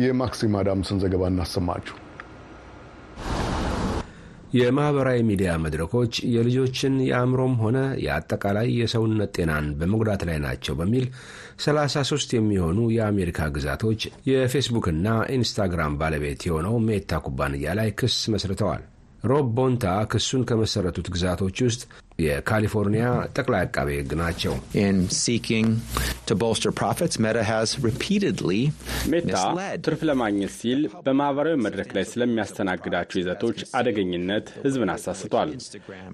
የማክሲም 0.04 0.58
አዳምስን 0.62 1.00
ዘገባ 1.04 1.25
እናሰማችሁ። 1.32 1.96
የማህበራዊ 4.57 5.19
ሚዲያ 5.29 5.51
መድረኮች 5.63 6.13
የልጆችን 6.35 6.95
የአእምሮም 7.07 7.55
ሆነ 7.63 7.79
የአጠቃላይ 8.05 8.69
የሰውነት 8.79 9.33
ጤናን 9.37 9.67
በመጉዳት 9.79 10.23
ላይ 10.29 10.39
ናቸው 10.45 10.77
በሚል 10.81 11.07
33 11.65 12.37
የሚሆኑ 12.37 12.79
የአሜሪካ 12.97 13.49
ግዛቶች 13.57 14.01
የፌስቡክና 14.31 15.07
ኢንስታግራም 15.37 15.97
ባለቤት 16.01 16.43
የሆነው 16.49 16.77
ሜታ 16.89 17.21
ኩባንያ 17.27 17.75
ላይ 17.81 17.91
ክስ 18.01 18.19
መስርተዋል። 18.35 18.85
ሮብ 19.25 19.46
ቦንታ 19.56 19.85
ክሱን 20.11 20.42
ከመሰረቱት 20.49 21.06
ግዛቶች 21.14 21.58
ውስጥ 21.66 21.82
የካሊፎርኒያ 22.18 23.06
ጠቅላይ 23.37 23.62
አቃቤ 23.64 23.88
ሕግ 23.96 24.12
ናቸው። 24.20 24.54
ሜታ 29.12 29.35
ትርፍ 29.85 30.00
ለማግኘት 30.08 30.52
ሲል 30.56 30.80
በማህበራዊ 31.06 31.56
መድረክ 31.66 31.90
ላይ 31.96 32.04
ስለሚያስተናግዳቸው 32.12 33.18
ይዘቶች 33.20 33.58
አደገኝነት 33.78 34.46
ሕዝብን 34.64 34.92
አሳስቷል። 34.94 35.50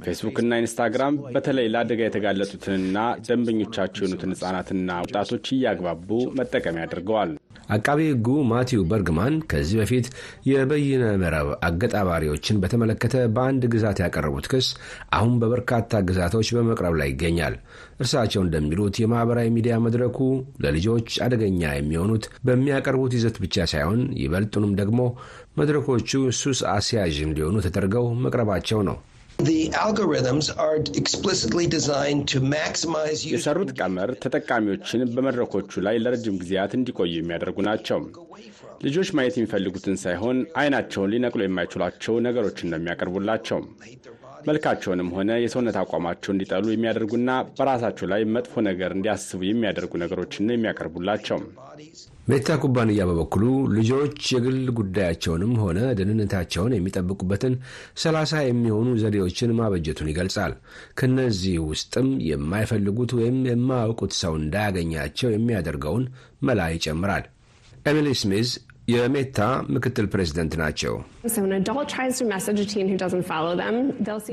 ፌስቡክና 0.04 0.58
ኢንስታግራም 0.62 1.20
በተለይ 1.36 1.68
ለአደጋ 1.74 2.00
የተጋለጡትንና 2.06 2.96
ደንበኞቻቸው 3.28 4.02
የሆኑትን 4.04 4.34
ሕጻናትና 4.36 4.98
ወጣቶች 5.04 5.46
እያግባቡ 5.52 6.10
መጠቀሚያ 6.40 6.86
አድርገዋል። 6.88 7.32
አቃቤ 7.72 8.00
ሕጉ 8.08 8.28
ማቲው 8.50 8.82
በርግማን 8.90 9.34
ከዚህ 9.50 9.76
በፊት 9.80 10.06
የበይነ 10.48 11.04
መረብ 11.22 11.48
አገጣባሪዎችን 11.68 12.60
በተመለከተ 12.62 13.14
በአንድ 13.34 13.64
ግዛት 13.72 14.00
ያቀረቡት 14.02 14.48
ክስ 14.52 14.68
አሁን 15.16 15.34
በበርካታ 15.42 15.70
ግዛቶች 16.08 16.50
በመቅረብ 16.56 16.96
ላይ 17.00 17.10
ይገኛል። 17.12 17.56
እርሳቸው 18.00 18.42
እንደሚሉት 18.44 18.96
የማኅበራዊ 19.00 19.48
ሚዲያ 19.56 19.76
መድረኩ 19.84 20.18
ለልጆች 20.64 21.08
አደገኛ 21.26 21.62
የሚሆኑት 21.74 22.26
በሚያቀርቡት 22.46 23.14
ይዘት 23.18 23.38
ብቻ 23.42 23.66
ሳይሆን 23.72 24.02
ይበልጡንም 24.22 24.74
ደግሞ 24.80 25.00
መድረኮቹ 25.58 26.10
ሱስ 26.38 26.60
አስያዥ 26.72 27.16
እንዲሆኑ 27.24 27.56
ተደርገው 27.66 28.06
መቅረባቸው 28.24 28.80
ነው። 28.88 28.98
የሰሩት 33.32 33.70
ቀመር 33.78 34.10
ተጠቃሚዎችን 34.22 35.02
በመድረኮቹ 35.14 35.80
ላይ 35.86 35.96
ለረጅም 36.04 36.38
ጊዜያት 36.42 36.72
እንዲቆዩ 36.78 37.12
የሚያደርጉ 37.16 37.58
ናቸው። 37.68 38.00
ልጆች 38.84 39.08
ማየት 39.16 39.34
የሚፈልጉትን 39.38 39.96
ሳይሆን 40.02 40.38
አይናቸውን 40.60 41.12
ሊነቅሉ 41.12 41.40
የማይችሏቸው 41.44 42.14
ነገሮችን 42.26 42.70
ነው 42.72 42.78
የሚያቀርቡላቸው። 42.80 43.60
መልካቸውንም 44.46 45.10
ሆነ 45.16 45.30
የሰውነት 45.40 45.76
አቋማቸው 45.82 46.30
እንዲጠሉ 46.32 46.66
የሚያደርጉና 46.70 47.30
በራሳቸው 47.58 48.06
ላይ 48.12 48.22
መጥፎ 48.36 48.62
ነገር 48.68 48.92
እንዲያስቡ 48.96 49.40
የሚያደርጉ 49.48 49.92
ነገሮችን 50.04 50.46
ነው 50.48 50.56
የሚያቀርቡላቸው። 50.56 51.38
ሜታ 52.26 52.56
ኩባንያ 52.62 53.04
በበኩሉ 53.08 53.44
ልጆች 53.76 54.18
የግል 54.32 54.58
ጉዳያቸውንም 54.76 55.52
ሆነ 55.62 55.78
ደህንነታቸውን 55.98 56.74
የሚጠብቁበትን 56.76 57.54
ሰላሳ 58.02 58.42
የሚሆኑ 58.42 58.88
ዘዴዎችን 59.00 59.54
ማበጀቱን 59.58 60.10
ይገልጻል። 60.12 60.52
ከነዚህ 61.00 61.56
ውስጥም 61.70 62.08
የማይፈልጉት 62.28 63.12
ወይም 63.18 63.38
የማያውቁት 63.50 64.14
ሰው 64.20 64.34
እንዳያገኛቸው 64.40 65.32
የሚያደርገውን 65.32 66.04
መላ 66.42 66.70
ይጨምራል። 66.74 67.26
ኤሚሊ 67.86 68.08
ስሚዝ 68.20 68.50
የሜታ 68.88 69.38
ምክትል 69.74 70.06
ፕሬዚደንት 70.12 70.54
ናቸው። 70.60 70.94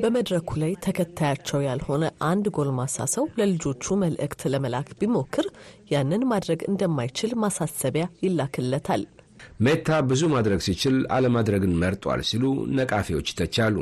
በመድረኩ 0.03 0.49
ላይ 0.61 0.73
ተከታያቸው 0.85 1.59
ያልሆነ 1.67 2.03
አንድ 2.29 2.47
ጎልማሳ 2.57 3.07
ሰው 3.13 3.27
ለልጆቹ 3.39 3.95
መልእክት 4.03 4.43
ለመላክ 4.53 4.89
ቢሞክር 5.01 5.47
ያንን 5.93 6.25
ማድረግ 6.31 6.61
እንደማይችል 6.69 7.33
ማሳሰቢያ 7.43 8.07
ይላክለታል። 8.25 9.03
ሜታ 9.59 9.89
ብዙ 10.07 10.21
ማድረግ 10.33 10.59
ሲችል 10.65 10.95
አለማድረግን 11.15 11.77
መርጧል 11.81 12.21
ሲሉ 12.29 12.43
ነቃፊዎች 12.77 13.27
ይተቻሉ። 13.31 13.75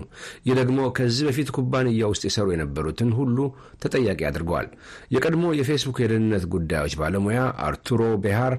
ይህ 0.46 0.56
ደግሞ 0.60 0.80
ከዚህ 0.98 1.26
በፊት 1.28 1.50
ኩባንያ 1.56 2.10
ውስጥ 2.12 2.24
የሰሩ 2.28 2.48
የነበሩትን 2.54 3.12
ሁሉ 3.20 3.38
ተጠያቂ 3.84 4.22
አድርገዋል። 4.30 4.68
የቀድሞ 5.16 5.46
የፌስቡክ 5.60 6.00
የደህንነት 6.04 6.46
ጉዳዮች 6.54 6.96
ባለሙያ 7.02 7.40
አርቱሮ 7.68 8.04
ቤሃር 8.26 8.56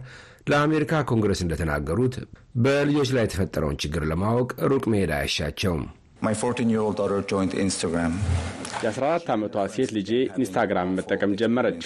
ለአሜሪካ 0.48 1.00
ኮንግረስ 1.08 1.40
እንደተናገሩት 1.44 2.14
በልጆች 2.64 3.08
ላይ 3.14 3.24
የተፈጠረውን 3.24 3.78
ችግር 3.82 4.02
ለማወቅ 4.10 4.50
ሩቅ 4.70 4.84
መሄድ 4.92 5.10
አያሻቸውም። 5.16 5.82
የ14 8.82 9.28
ዓመቷ 9.34 9.56
ሴት 9.74 9.90
ልጄ 9.96 10.10
ኢንስታግራም 10.38 10.94
መጠቀም 10.96 11.34
ጀመረች። 11.40 11.82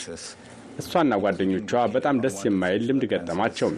እሷና 0.81 1.19
ጓደኞቿ 1.25 1.73
በጣም 1.95 2.21
ደስ 2.25 2.38
የማይል 2.47 2.85
ልምድ 2.88 3.04
ገጠማቸው። 3.12 3.71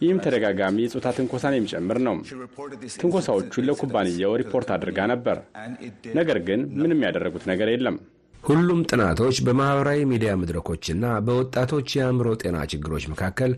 ይህም 0.00 0.20
ተደጋጋሚ 0.24 0.76
የጾታ 0.84 1.08
ትንኮሳን 1.16 1.56
የሚጨምር 1.56 1.98
ነው። 2.06 2.16
ትንኮሳዎቹን 2.96 3.66
ለኩባንያው 3.68 4.34
ሪፖርት 4.40 4.70
አድርጋ 4.76 5.00
ነበር፣ 5.12 5.38
ነገር 6.18 6.40
ግን 6.48 6.62
ምንም 6.80 7.04
ያደረጉት 7.06 7.46
ነገር 7.52 7.70
የለም። 7.74 7.96
ሁሉም 8.44 8.80
ጥናቶች 8.88 9.36
በማኅበራዊ 9.44 10.00
ሚዲያ 10.08 10.30
መድረኮችና 10.40 11.04
በወጣቶች 11.26 11.88
የአእምሮ 11.94 12.28
ጤና 12.40 12.56
ችግሮች 12.72 13.04
መካከል 13.12 13.52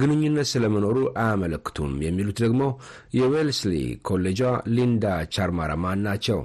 ግንኙነት 0.00 0.48
ስለመኖሩ 0.52 0.96
አያመለክቱም 1.22 1.92
የሚሉት 2.04 2.38
ደግሞ 2.44 2.62
የዌልስሊ 3.16 3.74
ኮሌጇ 4.08 4.40
ሊንዳ 4.76 5.04
ቻርማራማን 5.34 6.02
ናቸው። 6.06 6.38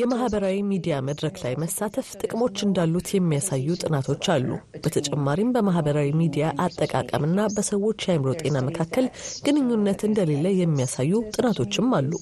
የማህበራዊ 0.00 0.60
ሚዲያ 0.70 0.94
መድረክ 1.08 1.36
ላይ 1.44 1.56
መሳተፍ 1.64 2.08
ጥቅሞች 2.22 2.56
እንዳሉት 2.66 3.10
የሚያሳዩ 3.14 3.68
ጥናቶች 3.82 4.24
አሉ። 4.34 4.48
በተጨማሪም 4.78 5.52
በማህበራዊ 5.56 6.08
ሚዲያ 6.22 6.46
አጠቃቀምና 6.64 7.48
በሰዎች 7.54 8.00
የአእምሮ 8.06 8.30
ጤና 8.42 8.56
መካከል 8.68 9.06
ግንኙነት 9.46 10.00
እንደሌለ 10.08 10.46
የሚያሳዩ 10.60 11.12
ጥናቶችም 11.34 11.90
አሉ። 11.98 12.12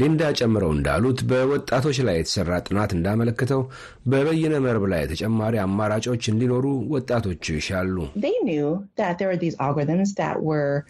ሊንዳ 0.00 0.24
ጨምረው 0.40 0.74
እንዳሉት 0.76 1.20
በወጣቶች 1.30 1.96
ላይ 2.08 2.18
የተሰራ 2.32 2.56
ጥናት 2.66 2.90
እንዳመለከተው 2.96 3.60
በበይነ 4.04 4.54
መረብ 4.64 4.84
ላይ 4.92 5.02
ተጨማሪ 5.10 5.54
አማራጮች 5.62 6.22
እንዲኖሩ 6.30 6.64
ወጣቶቹ 6.92 7.44
ይሻሉ። 7.56 7.96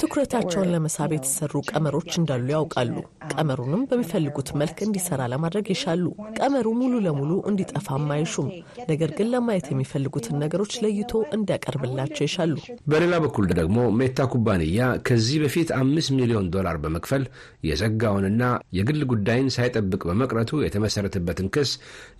ትኩረታቸውን 0.00 0.70
ለመሳብ 0.74 1.10
የተሰሩ 1.14 1.52
ቀመሮች 1.70 2.10
እንዳሉ 2.20 2.46
ያውቃሉ። 2.54 2.94
ቀመሩንም 3.32 3.82
በሚፈልጉት 3.90 4.50
መልክ 4.60 4.78
እንዲሰራ 4.86 5.26
ለማድረግ 5.32 5.66
ይሻሉ። 5.74 6.04
ቀመሩ 6.38 6.66
ሙሉ 6.80 6.94
ለሙሉ 7.06 7.32
እንዲጠፋም 7.50 8.06
አይሹም። 8.16 8.48
ነገር 8.90 9.12
ግን 9.18 9.30
ለማየት 9.34 9.66
የሚፈልጉትን 9.72 10.38
ነገሮች 10.44 10.74
ለይቶ 10.84 11.12
እንዲያቀርብላቸው 11.36 12.24
ይሻሉ። 12.28 12.54
በሌላ 12.90 13.14
በኩል 13.24 13.48
ደግሞ 13.60 13.78
ሜታ 14.00 14.28
ኩባንያ 14.32 14.78
ከዚህ 15.08 15.38
በፊት 15.44 15.68
አምስት 15.80 16.10
ሚሊዮን 16.18 16.48
ዶላር 16.54 16.78
በመክፈል 16.84 17.24
የዘጋውንና 17.68 18.42
የግል 18.78 19.02
ጉዳይን 19.10 19.50
ሳይጠብቅ 19.54 20.02
በመቅረቱ 20.08 20.62
የተመሰረተበትን 20.64 21.50
ክስ 21.54 21.70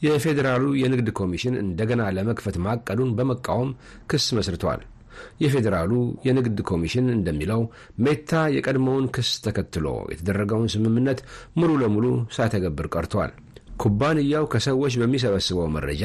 የፌዴራሉ 0.05 0.67
የንግድ 0.91 1.09
ኮሚሽን 1.19 1.55
እንደገና 1.61 2.03
ለመክፈት 2.17 2.57
ማቀዱን 2.65 3.11
በመቃወም 3.19 3.71
ክስ 4.11 4.27
መስርቷል። 4.37 4.81
የፌዴራሉ 5.43 5.93
የንግድ 6.27 6.59
ኮሚሽን 6.71 7.07
እንደሚለው 7.15 7.61
ሜታ 8.05 8.41
የቀድሞውን 8.55 9.07
ክስ 9.15 9.31
ተከትሎ 9.47 9.87
የተደረገውን 10.13 10.73
ስምምነት 10.75 11.21
ሙሉ 11.59 11.71
ለሙሉ 11.83 12.07
ሳይተገብር 12.37 12.89
ቀርቷል። 12.95 13.33
ኩባንያው 13.83 14.45
ከሰዎች 14.53 14.95
በሚሰበስበው 15.01 15.69
መረጃ 15.77 16.05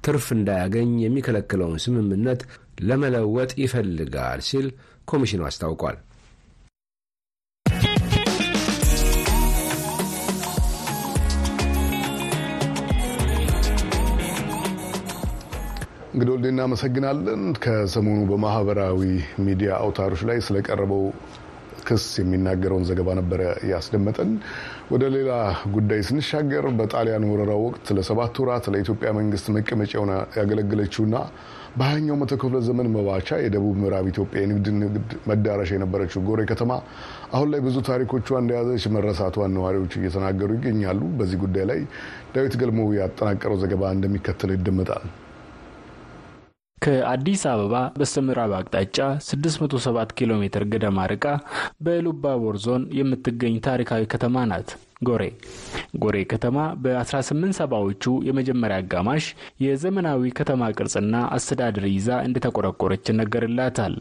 ትርፍ 0.00 0.26
እንዳያገኝ 0.36 0.90
የሚከለክለውን 1.04 1.82
ስምምነት 1.84 2.42
ለመለወጥ 2.82 3.50
ይፈልጋል 3.62 4.42
ሲል 4.48 4.66
ኮሚሽኑ 5.08 5.42
አስታውቋል። 5.48 5.96
እንግዲህ 16.16 16.32
ወልዴ 16.34 16.46
እናመሰግናለን። 16.52 17.40
ከሰሞኑ 17.64 18.20
በማህበራዊ 18.28 19.00
ሚዲያ 19.46 19.70
አውታሮች 19.80 20.20
ላይ 20.28 20.38
ስለቀረበው 20.46 21.02
ክስ 21.88 22.04
የሚናገረውን 22.20 22.86
ዘገባ 22.88 23.08
ነበረ 23.18 23.40
ያስደመጠን። 23.70 24.30
ወደ 24.92 25.04
ሌላ 25.14 25.32
ጉዳይ 25.74 26.00
ስንሻገር 26.08 26.66
በጣሊያን 26.78 27.26
ወረራ 27.30 27.52
ወቅት 27.64 27.90
ለሰባት 27.96 28.40
ወራት 28.42 28.68
ለኢትዮጵያ 28.74 29.10
መንግስት 29.18 29.48
መቀመጫ 29.56 29.92
ሆና 30.02 30.14
ያገለገለችውና 30.38 31.18
በሀያኛው 31.76 32.18
መቶ 32.20 32.38
ክፍለ 32.42 32.62
ዘመን 32.68 32.88
መባቻ 32.94 33.28
የደቡብ 33.42 33.76
ምዕራብ 33.82 34.08
ኢትዮጵያ 34.12 34.40
የንግድ 34.44 34.72
ንግድ 34.78 35.12
መዳረሻ 35.30 35.70
የነበረችው 35.76 36.24
ጎሬ 36.28 36.48
ከተማ 36.52 36.72
አሁን 37.32 37.50
ላይ 37.52 37.62
ብዙ 37.66 37.76
ታሪኮቿ 37.90 38.28
እንደያዘች 38.40 38.86
መረሳቷን 38.96 39.54
ነዋሪዎች 39.58 39.94
እየተናገሩ 40.00 40.50
ይገኛሉ። 40.58 41.02
በዚህ 41.20 41.40
ጉዳይ 41.44 41.66
ላይ 41.72 41.82
ዳዊት 42.34 42.56
ገልሞ 42.62 42.88
ያጠናቀረው 43.00 43.60
ዘገባ 43.64 43.92
እንደሚከተለው 43.96 44.56
ይደመጣል። 44.58 45.06
ከአዲስ 46.82 47.42
አበባ 47.50 47.74
በስተምዕራብ 47.98 48.52
አቅጣጫ 48.56 48.96
607 49.26 50.10
ኪሎ 50.18 50.32
ሜትር 50.40 50.64
ገደማ 50.72 51.06
ርቃ 51.12 51.24
በኢሉባቦር 51.84 52.56
ዞን 52.64 52.82
የምትገኝ 52.98 53.54
ታሪካዊ 53.66 54.02
ከተማ 54.12 54.44
ናት 54.50 54.70
ጎሬ። 55.00 55.22
ጎሬ 56.02 56.16
ከተማ 56.30 56.58
በ1870ዎቹ 56.82 58.04
የመጀመሪያ 58.28 58.76
አጋማሽ 58.82 59.24
የዘመናዊ 59.64 60.30
ከተማ 60.38 60.70
ቅርጽና 60.76 61.16
አስተዳደር 61.36 61.86
ይዛ 61.90 62.08
እንደተቆረቆረች 62.26 63.10
ይነገርላታል። 63.12 63.94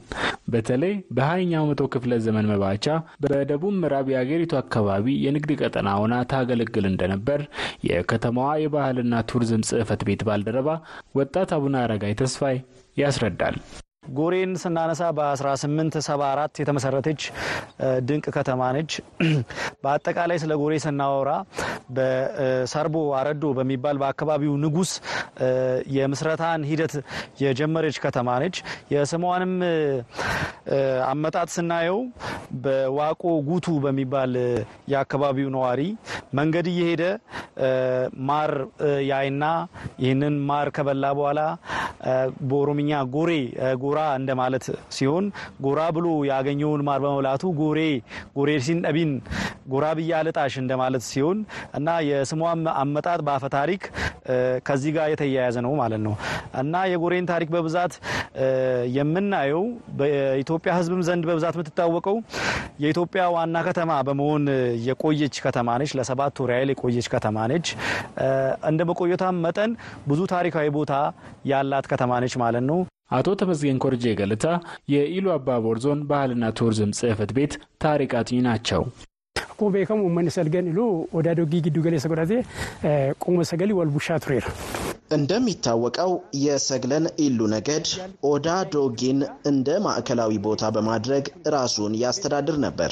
በተለይ 0.47 0.93
በሃያኛው 1.17 1.67
መቶ 1.69 1.83
ክፍለ 1.93 2.19
ዘመን 2.25 2.49
መባቻ 2.51 2.85
በደቡብ 3.25 3.75
ምዕራብ 3.77 4.09
የአገሪቱ 4.13 4.53
አካባቢ 4.61 5.15
የንግድ 5.25 5.53
ቀጠና 5.61 5.89
ሆና 5.99 6.15
ታገለግል 6.31 6.87
እንደነበር 6.91 7.41
የከተማዋ 7.89 8.51
የባህልና 8.63 9.23
ቱሪዝም 9.31 9.65
ጽሕፈት 9.69 10.03
ቤት 10.09 10.23
ባልደረባ 10.29 10.69
ወጣት 11.19 11.51
አቡነ 11.57 11.75
አረጋይ 11.83 12.15
ተስፋይ 12.21 12.57
ያስረዳል። 12.97 13.57
ጎሬን 14.11 14.51
ስናነሳ 14.61 15.01
በ1874 15.17 16.61
የተመሰረተች 16.61 17.21
ድንቅ 18.07 18.25
ከተማ 18.35 18.61
ነች። 18.75 18.91
በአጠቃላይ 19.83 20.37
ስለ 20.43 20.53
ጎሬ 20.61 20.73
ስናወራ 20.85 21.31
በሰርቦ 21.95 22.95
አረዶ 23.19 23.43
በሚባል 23.57 23.97
በአካባቢው 24.01 24.53
ንጉሥ 24.63 24.91
የምስረታን 25.97 26.61
ሂደት 26.69 26.93
የጀመረች 27.43 27.97
ከተማ 28.05 28.29
ነች። 28.43 28.57
የስሟንም 28.93 29.53
አመጣጥ 31.09 31.49
ስናየው 31.55 31.99
በዋቆ 32.63 33.23
ጉቱ 33.49 33.67
በሚባል 33.83 34.31
የአካባቢው 34.91 35.49
ነዋሪ 35.55 35.81
መንገድ 36.37 36.67
እየሄደ 36.71 37.03
ማር 38.27 38.51
ያይና 39.09 39.43
ይህንን 40.03 40.35
ማር 40.49 40.67
ከበላ 40.75 41.05
በኋላ 41.17 41.41
በኦሮምኛ 42.49 42.91
ጎሬ 43.15 43.31
ጎራ 43.95 44.05
እንደማለት 44.19 44.65
ሲሆን 44.95 45.25
ጎራ 45.65 45.81
ብሎ 45.95 46.07
ያገኘውን 46.29 46.81
ማር 46.87 46.99
በመብላቱ 47.03 47.43
ጎሬ 47.59 47.79
ጎሬ 48.37 48.49
ሲንጠቢን 48.65 49.11
ጎራ 49.73 49.85
ብያ 49.97 50.19
ልጣሽ 50.27 50.53
እንደማለት 50.61 51.03
ሲሆን 51.09 51.37
እና 51.77 51.87
የስሟም 52.07 52.43
አመጣጥ 52.75 53.19
በአፈ 53.27 53.45
ታሪክ 53.55 53.83
ከዚህ 54.67 54.91
ጋር 54.95 55.07
የተያያዘ 55.11 55.55
ነው 55.65 55.73
ማለት 55.81 56.01
ነው 56.07 56.15
እና 56.61 56.83
የጎሬን 56.91 57.27
ታሪክ 57.31 57.49
በብዛት 57.55 57.93
የምናየው 58.97 59.63
በኢትዮጵያ 59.99 60.73
ሕዝብም 60.79 61.03
ዘንድ 61.07 61.23
በብዛት 61.29 61.55
የምትታወቀው 61.57 62.17
የኢትዮጵያ 62.83 63.23
ዋና 63.35 63.57
ከተማ 63.67 63.91
በመሆን 64.07 64.43
የቆየች 64.87 65.37
ከተማ 65.45 65.77
ነች። 65.81 65.93
ለሰባት 65.99 66.41
ወር 66.43 66.51
ያህል 66.55 66.71
የቆየች 66.73 67.07
ከተማ 67.13 67.45
ነች። 67.51 67.67
እንደ 68.69 68.81
መቆየቷም 68.91 69.39
መጠን 69.45 69.71
ብዙ 70.09 70.21
ታሪካዊ 70.33 70.67
ቦታ 70.77 70.93
ያላት 71.51 71.87
ከተማ 71.93 72.19
ነች 72.23 72.35
ማለት 72.43 72.65
ነው። 72.71 72.79
አቶ 73.10 73.28
ተመስገን 73.40 73.78
ኮርጄ 73.84 74.04
ገለታ 74.20 74.46
የኢሉ 74.94 75.26
አባቦር 75.36 75.78
ዞን 75.84 76.02
ባህልና 76.10 76.44
ቱሪዝም 76.58 76.92
ጽሕፈት 77.00 77.32
ቤት 77.38 77.54
ታሪክ 77.84 78.12
አጥኚ 78.20 78.40
ናቸው። 78.48 78.82
akkuma 79.52 79.72
beekamu 79.72 80.02
uummanni 80.04 80.30
salgan 80.30 80.68
ilu 80.70 80.84
odaa 81.18 81.34
doggii 81.38 81.60
giddu 81.64 81.80
galeessa 81.84 82.08
godhatee 82.08 82.38
quma 83.22 83.44
sagalii 83.44 83.76
wal 83.78 83.90
bushaa 83.96 84.18
tureera. 84.24 84.50
እንደሚታወቀው 85.09 86.11
የሰግለን 86.43 87.05
ኢሉ 87.23 87.39
ነገድ 87.53 87.87
ኦዳ 88.29 88.47
ዶጊን 88.73 89.19
እንደ 89.49 89.77
ማዕከላዊ 89.85 90.31
ቦታ 90.45 90.71
በማድረግ 90.75 91.25
ራሱን 91.55 91.93
ያስተዳድር 92.01 92.57
ነበር። 92.63 92.91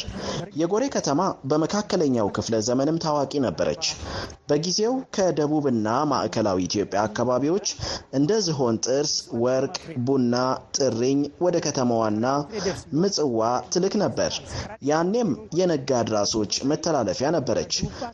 የጎሬ 0.59 0.83
ከተማ 0.95 1.21
በመካከለኛው 1.51 2.27
ክፍለ 2.37 2.55
ዘመንም 2.67 2.99
ታዋቂ 3.05 3.41
ነበረች። 3.45 3.85
በጊዜው 4.49 4.93
ከደቡብና 5.15 5.87
ማዕከላዊ 6.11 6.59
ኢትዮጵያ 6.65 7.01
አካባቢዎች 7.07 7.67
እንደ 8.17 8.31
ዝሆን 8.45 8.77
ጥርስ፣ 8.85 9.13
ወርቅ፣ 9.43 9.75
ቡና፣ 10.07 10.35
ጥሪኝ 10.77 11.19
ወደ 11.45 11.55
ከተማዋና 11.65 12.25
ምጽዋ 12.99 13.41
ትልክ 13.73 13.95
ነበር። 14.03 14.31
ያኔም 14.89 15.29
የነጋድ 15.59 16.07
ራሶች 16.15 16.53
መተላለፊያ 16.69 17.27
ነበረች። 17.37 17.73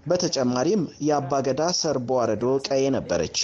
በተጨማሪም 0.09 0.81
የአባገዳ 1.07 1.61
ሰርቦ 1.79 2.09
አረዶ 2.23 2.45
ቀዬ 2.67 2.83
ነበረች። 2.95 3.37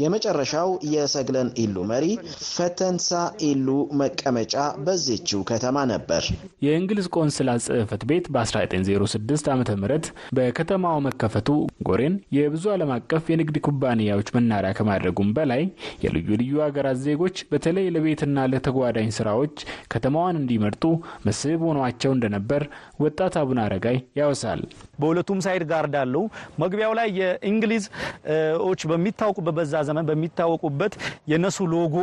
የመጨረሻው 0.00 0.68
የሰግለን 0.92 1.48
ኢሉ 1.62 1.76
መሪ 1.90 2.06
ፈተንሳ 2.50 3.08
ኢሉ 3.46 3.68
መቀመጫ 4.00 4.54
በዚችው 4.84 5.40
ከተማ 5.50 5.76
ነበር። 5.90 6.22
የእንግሊዝ 6.64 7.06
ቆንስላ 7.16 7.50
ጽሕፈት 7.64 8.02
ቤት 8.10 8.26
በ1906 8.34 9.50
ዓ 9.50 9.56
ም 9.56 9.88
በከተማው 10.36 10.98
መከፈቱ 11.06 11.48
ጎሬን 11.88 12.14
የብዙ 12.36 12.64
ዓለም 12.74 12.92
አቀፍ 12.96 13.24
የንግድ 13.32 13.58
ኩባንያዎች 13.66 14.30
መናሪያ 14.36 14.72
ከማድረጉም 14.78 15.32
በላይ 15.36 15.62
የልዩ 16.04 16.28
ልዩ 16.40 16.62
ሀገራት 16.64 16.98
ዜጎች 17.04 17.36
በተለይ 17.50 17.86
ለቤትና 17.94 18.46
ለተጓዳኝ 18.52 19.10
ስራዎች 19.18 19.54
ከተማዋን 19.92 20.40
እንዲመርጡ 20.40 20.84
መስህብ 21.26 21.60
ሆኗቸው 21.68 22.12
እንደነበር 22.16 22.62
ወጣት 23.00 23.34
አቡነ 23.40 23.58
አረጋይ 23.64 23.98
ያወሳል። 24.20 24.62
በሁለቱም 25.00 25.38
ሳይድ 25.44 25.62
ጋርድ 25.70 25.94
አለው። 26.00 26.24
መግቢያው 26.62 26.92
ላይ 26.98 27.08
የእንግሊዝዎች 27.20 28.80
በሚታወቁበት 28.90 29.54
በዛ 29.58 29.74
ዘመን 29.90 30.06
በሚታወቁበት 30.10 30.94
የነሱ 31.32 31.58
ሎጎ 31.72 31.96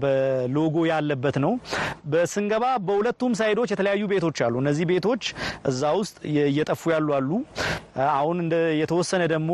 ሎጎ 0.00 0.76
ያለበት 0.90 1.36
ነው። 1.44 1.52
በስንገባ 2.06 2.64
በሁለቱም 2.86 3.32
ሳይዶች 3.38 3.70
የተለያዩ 3.74 4.02
ቤቶች 4.10 4.38
አሉ። 4.46 4.54
እነዚህ 4.62 4.84
ቤቶች 4.90 5.22
እዛ 5.70 5.92
ውስጥ 5.98 6.16
እየጠፉ 6.48 6.82
ያሉ 6.94 7.08
አሉ። 7.18 7.30
አሁን 8.14 8.36
እንደ 8.44 8.54
የተወሰነ 8.80 9.22
ደግሞ 9.32 9.50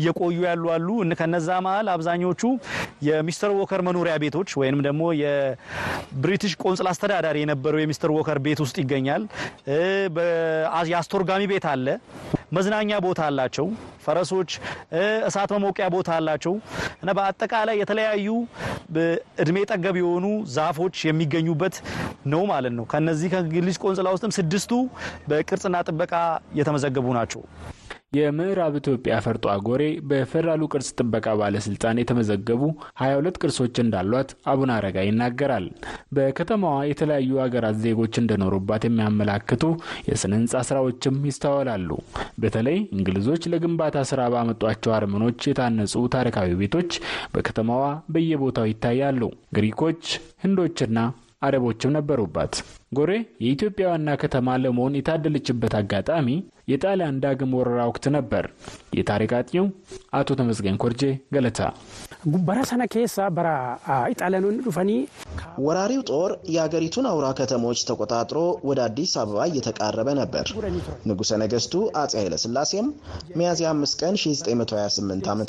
እየቆዩ 0.00 0.38
ያሉ 0.48 0.64
አሉ። 0.74 0.88
ከነዛ 1.20 1.48
መሀል 1.66 1.86
አብዛኞቹ 1.94 2.42
የሚስተር 3.08 3.50
ዎከር 3.56 3.80
መኖሪያ 3.86 4.14
ቤቶች 4.22 4.48
ወይንም 4.60 4.80
ደግሞ 4.86 5.02
የብሪቲሽ 5.20 6.54
ቆንጽል 6.62 6.88
አስተዳዳሪ 6.92 7.36
የነበረው 7.42 7.80
የሚስተር 7.82 8.12
ዎከር 8.16 8.40
ቤት 8.46 8.60
ውስጥ 8.64 8.76
ይገኛል። 8.82 9.22
የአስቶርጋሚ 10.90 11.42
ቤት 11.50 11.66
አለ። 11.70 11.86
መዝናኛ 12.52 12.98
ቦታ 13.04 13.20
አላቸው። 13.28 13.66
ፈረሶች፣ 14.04 14.50
እሳት 15.28 15.50
መሞቂያ 15.54 15.86
ቦታ 15.94 16.08
አላቸው 16.18 16.52
እና 17.02 17.10
በአጠቃላይ 17.16 17.76
የተለያዩ 17.80 18.28
እድሜ 19.42 19.56
ጠገብ 19.70 19.96
የሆኑ 20.00 20.26
ዛፎች 20.56 20.96
የሚገኙበት 21.08 21.76
ነው 22.26 22.42
ማለት 22.46 22.74
ነው። 22.78 22.86
ከነዚህ 22.92 23.30
ከእንግሊዝ 23.32 23.78
ቆንጽላ 23.84 24.08
ውስጥም 24.16 24.34
ስድስቱ 24.38 24.72
በቅርጽና 25.28 25.76
ጥበቃ 25.88 26.14
የተመዘገቡ 26.60 27.06
ናቸው። 27.18 27.42
የምዕራብ 28.16 28.74
ኢትዮጵያ 28.80 29.14
ፈርጦ 29.24 29.44
ጎሬ 29.66 29.82
በፌዴራሉ 30.08 30.62
ቅርስ 30.72 30.88
ጥበቃ 30.98 31.34
ባለስልጣን 31.40 32.00
የተመዘገቡ 32.00 32.62
22 33.00 33.40
ቅርሶች 33.42 33.74
እንዳሏት 33.82 34.30
አቡነ 34.52 34.70
አረጋ 34.76 35.04
ይናገራል። 35.06 35.66
በከተማዋ 36.16 36.76
የተለያዩ 36.90 37.40
ሀገራት 37.44 37.76
ዜጎች 37.84 38.14
እንደኖሩባት 38.22 38.86
የሚያመላክቱ 38.86 39.64
የስነ 40.10 40.32
ህንፃ 40.40 40.62
ስራዎችም 40.68 41.18
ይስተዋላሉ። 41.30 41.90
በተለይ 42.42 42.78
እንግሊዞች 42.96 43.50
ለግንባታ 43.52 44.06
ስራ 44.10 44.22
ባመጧቸው 44.34 44.94
አርመኖች 44.96 45.48
የታነጹ 45.48 46.06
ታሪካዊ 46.16 46.50
ቤቶች 46.60 46.90
በከተማዋ 47.34 47.84
በየቦታው 48.10 48.68
ይታያሉ። 48.70 49.22
ግሪኮች፣ 49.56 50.02
ህንዶችና 50.44 50.98
አረቦችም 51.42 51.94
ነበሩባት። 51.94 52.54
ጎሬ 52.96 53.12
የኢትዮጵያ 53.44 53.86
ዋና 53.90 54.10
ከተማ 54.22 54.56
ለመሆን 54.62 54.96
የታደለችበት 54.98 55.74
አጋጣሚ 55.78 56.28
የጣሊያን 56.70 57.18
ዳግም 57.22 57.50
ወረራ 57.56 57.80
ወቅት 57.88 58.04
ነበር። 58.14 58.44
የታሪክ 58.96 59.32
አጥኚው 59.36 59.66
አቶ 60.18 60.28
ተመስገን 60.38 60.78
ኮርጄ 60.82 61.02
ገለታ 61.34 61.60
በራ 62.46 62.60
ሰነ 62.70 62.82
ኬሳ 62.92 63.26
በራ 63.36 63.48
ኢጣሊያኖን 64.12 64.56
ዱፈኒ 64.64 64.90
ወራሪው 65.64 66.02
ጦር 66.10 66.30
የአገሪቱን 66.54 67.06
አውራ 67.10 67.26
ከተሞች 67.38 67.80
ተቆጣጥሮ 67.88 68.38
ወደ 68.68 68.80
አዲስ 68.86 69.12
አበባ 69.22 69.38
እየተቃረበ 69.50 70.08
ነበር። 70.20 70.46
ንጉሠ 71.08 71.30
ነገሥቱ 71.42 71.74
አጼ 72.00 72.12
ኃይለሥላሴም 72.20 72.88
ሚያዝያ 73.38 73.68
5 73.76 74.00
ቀን 74.02 74.16
1928 74.18 75.30
ዓ 75.30 75.36
ም 75.36 75.44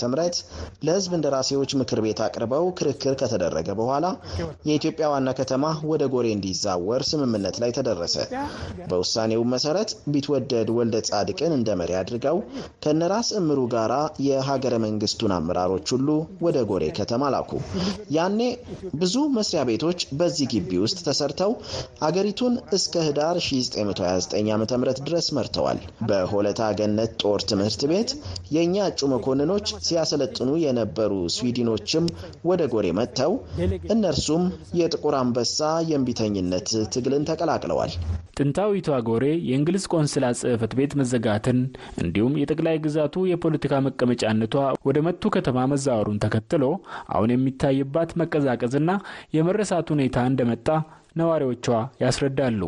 ለህዝብ 0.87 1.11
እንደራሴዎች 1.17 1.73
ምክር 1.81 2.01
ቤት 2.05 2.21
አቅርበው 2.27 2.67
ክርክር 2.79 3.15
ከተደረገ 3.21 3.69
በኋላ 3.79 4.05
የኢትዮጵያ 4.69 5.07
ዋና 5.13 5.29
ከተማ 5.39 5.63
ወደ 5.91 6.03
ጎሬ 6.13 6.27
እንዲዛወር 6.35 7.03
ስምምነት 7.09 7.36
ላይ 7.57 7.71
ተደረሰ። 7.77 8.15
በውሳኔው 8.89 9.41
መሰረት 9.53 9.89
ቢትወደድ 10.11 10.69
ወልደ 10.77 10.95
ጻድቅን 11.09 11.53
እንደ 11.57 11.69
መሪ 11.79 11.91
አድርገው 11.99 12.37
ከነራስ 12.83 13.29
እምሩ 13.39 13.59
ጋራ 13.73 13.93
የሀገረ 14.27 14.75
መንግስቱን 14.85 15.33
አመራሮች 15.37 15.87
ሁሉ 15.95 16.09
ወደ 16.45 16.57
ጎሬ 16.69 16.83
ከተማ 16.97 17.23
ላኩ። 17.33 17.51
ያኔ 18.17 18.39
ብዙ 19.01 19.15
መስሪያ 19.37 19.63
ቤቶች 19.69 19.99
በዚህ 20.19 20.47
ግቢ 20.53 20.71
ውስጥ 20.83 20.99
ተሰርተው 21.07 21.51
አገሪቱን 22.07 22.53
እስከ 22.77 22.95
ህዳር 23.07 23.35
1929 23.41 24.51
ዓ 24.51 24.79
ም 24.79 24.85
ድረስ 25.07 25.27
መርተዋል። 25.37 25.79
በሆለታ 26.09 26.61
ገነት 26.79 27.11
ጦር 27.21 27.41
ትምህርት 27.49 27.81
ቤት 27.91 28.09
የእኛ 28.55 28.75
እጩ 28.89 29.09
መኮንኖች 29.13 29.67
ሲያሰለጥኑ 29.87 30.49
የነበሩ 30.63 31.13
ስዊድኖችም 31.35 32.05
ወደ 32.49 32.61
ጎሬ 32.73 32.87
መጥተው 32.97 33.33
እነርሱም 33.93 34.43
የጥቁር 34.79 35.15
አንበሳ 35.19 35.59
የእምቢተኝነት 35.89 36.69
ትግልን 37.19 37.27
ተቀላቅለዋል። 37.29 37.91
ጥንታዊቷ 38.37 38.87
ጎሬ 39.07 39.25
የእንግሊዝ 39.49 39.85
ቆንስላ 39.93 40.25
ጽሕፈት 40.39 40.73
ቤት 40.77 40.91
መዘጋትን 40.99 41.59
እንዲሁም 42.01 42.33
የጠቅላይ 42.39 42.75
ግዛቱ 42.83 43.15
የፖለቲካ 43.29 43.73
መቀመጫነቷ 43.87 44.55
ወደ 44.87 44.97
መቱ 45.07 45.23
ከተማ 45.35 45.65
መዛወሩን 45.71 46.21
ተከትሎ 46.25 46.63
አሁን 47.13 47.33
የሚታይባት 47.33 48.11
መቀዛቀዝና 48.21 48.91
የመረሳት 49.37 49.89
ሁኔታ 49.95 50.27
እንደመጣ 50.31 50.67
ነዋሪዎቿ 51.19 51.65
ያስረዳሉ። 52.03 52.61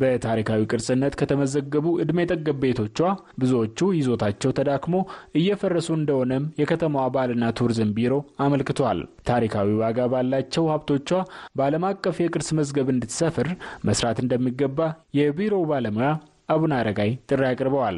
በታሪካዊ 0.00 0.60
ቅርስነት 0.70 1.16
ከተመዘገቡ 1.20 1.86
ዕድሜ 2.02 2.26
ጠገብ 2.30 2.58
ቤቶቿ 2.64 2.98
ብዙዎቹ 3.40 3.88
ይዞታቸው 3.98 4.54
ተዳክሞ 4.58 4.94
እየፈረሱ 5.40 5.88
እንደሆነም 5.96 6.46
የከተማዋ 6.60 7.06
ባህልና 7.16 7.50
ቱሪዝም 7.58 7.92
ቢሮ 7.98 8.14
አመልክቷል። 8.46 9.00
ታሪካዊ 9.28 9.68
ዋጋ 9.82 10.08
ባላቸው 10.12 10.70
ሀብቶቿ 10.72 11.10
በዓለም 11.56 11.86
አቀፍ 11.90 12.16
የቅርስ 12.22 12.50
መዝገብ 12.58 12.88
እንድትሰፍር 12.94 13.50
መስራት 13.88 14.20
እንደሚገባ 14.24 14.80
የቢሮው 15.18 15.64
ባለሙያ 15.70 16.10
አቡነ 16.48 16.72
አረጋይ 16.78 17.10
ጥሪ 17.28 17.42
አቅርበዋል። 17.48 17.96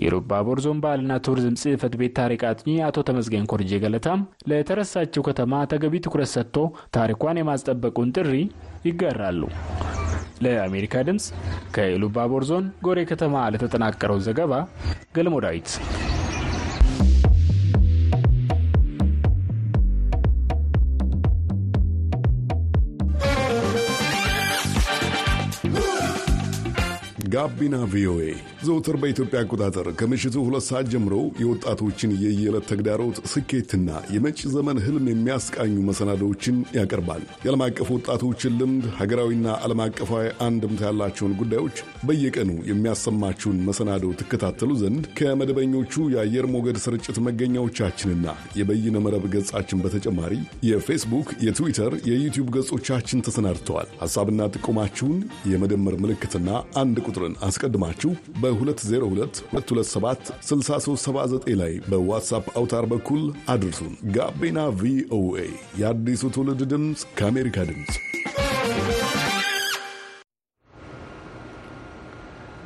የኢሉባቦር 0.00 0.58
ዞን 0.64 0.78
ባህልና 0.84 1.12
ቱሪዝም 1.26 1.58
ጽሕፈት 1.62 1.94
ቤት 2.00 2.12
ታሪክ 2.18 2.42
አጥኚ 2.50 2.76
አቶ 2.86 3.04
ተመስገን 3.08 3.48
ኮርጄ 3.50 3.80
ገለታም 3.82 4.20
ለተረሳችው 4.50 5.26
ከተማ 5.28 5.62
ተገቢ 5.72 6.00
ትኩረት 6.06 6.30
ሰጥቶ 6.34 6.56
ታሪኳን 6.96 7.40
የማስጠበቁን 7.40 8.14
ጥሪ 8.16 8.32
ይጋራሉ። 8.88 9.42
ለአሜሪካ 10.44 11.02
ድምፅ 11.06 11.26
ከኢሉባቦር 11.74 12.44
ዞን 12.50 12.66
ጎሬ 12.86 13.00
ከተማ 13.10 13.44
ለተጠናቀረው 13.54 14.20
ዘገባ 14.28 14.52
ገልሞ 15.16 15.36
ዳዊት። 15.44 15.68
ጋቢና 27.32 27.76
ቪኦኤ 27.90 28.22
ዘውትር 28.66 28.96
በኢትዮጵያ 29.00 29.40
አቆጣጠር 29.42 29.86
ከምሽቱ 29.98 30.36
ሁለት 30.44 30.64
ሰዓት 30.68 30.86
ጀምሮ 30.92 31.14
የወጣቶችን 31.42 32.14
የየዕለት 32.22 32.64
ተግዳሮት 32.70 33.16
ስኬትና 33.32 33.90
የመጪ 34.14 34.38
ዘመን 34.54 34.78
ህልም 34.84 35.06
የሚያስቃኙ 35.10 35.74
መሰናዶዎችን 35.88 36.56
ያቀርባል። 36.78 37.22
የዓለም 37.44 37.64
አቀፍ 37.66 37.88
ወጣቶችን 37.96 38.56
ልምድ፣ 38.60 38.86
ሀገራዊና 38.98 39.56
ዓለም 39.64 39.82
አቀፋዊ 39.86 40.24
አንድምታ 40.46 40.82
ያላቸውን 40.88 41.36
ጉዳዮች 41.42 41.76
በየቀኑ 42.08 42.50
የሚያሰማችሁን 42.70 43.60
መሰናዶ 43.68 44.12
ትከታተሉ 44.20 44.70
ዘንድ 44.82 45.06
ከመደበኞቹ 45.20 46.08
የአየር 46.14 46.48
ሞገድ 46.54 46.80
ስርጭት 46.84 47.18
መገኛዎቻችንና 47.28 48.26
የበይነ 48.58 48.96
መረብ 49.06 49.26
ገጻችን 49.34 49.84
በተጨማሪ 49.84 50.34
የፌስቡክ፣ 50.70 51.28
የትዊተር፣ 51.46 51.92
የዩቲዩብ 52.10 52.50
ገጾቻችን 52.56 53.24
ተሰናድተዋል። 53.28 53.88
ሐሳብና 54.02 54.50
ጥቆማችሁን 54.54 55.16
የመደመር 55.52 55.96
ምልክትና 56.02 56.48
አንድ 56.80 56.96
ቁጥርን 57.20 57.34
አስቀድማችሁ 57.46 58.10
በ202227 58.42 59.40
6379 60.42 61.50
ላይ 61.60 61.72
በዋትሳፕ 61.90 62.46
አውታር 62.58 62.86
በኩል 62.92 63.22
አድርሱን። 63.52 63.94
ጋቢና 64.16 64.58
ቪኦኤ 64.80 65.42
የአዲሱ 65.80 66.32
ትውልድ 66.36 66.62
ድምፅ 66.72 67.02
ከአሜሪካ 67.18 67.66
ድምፅ 67.70 67.92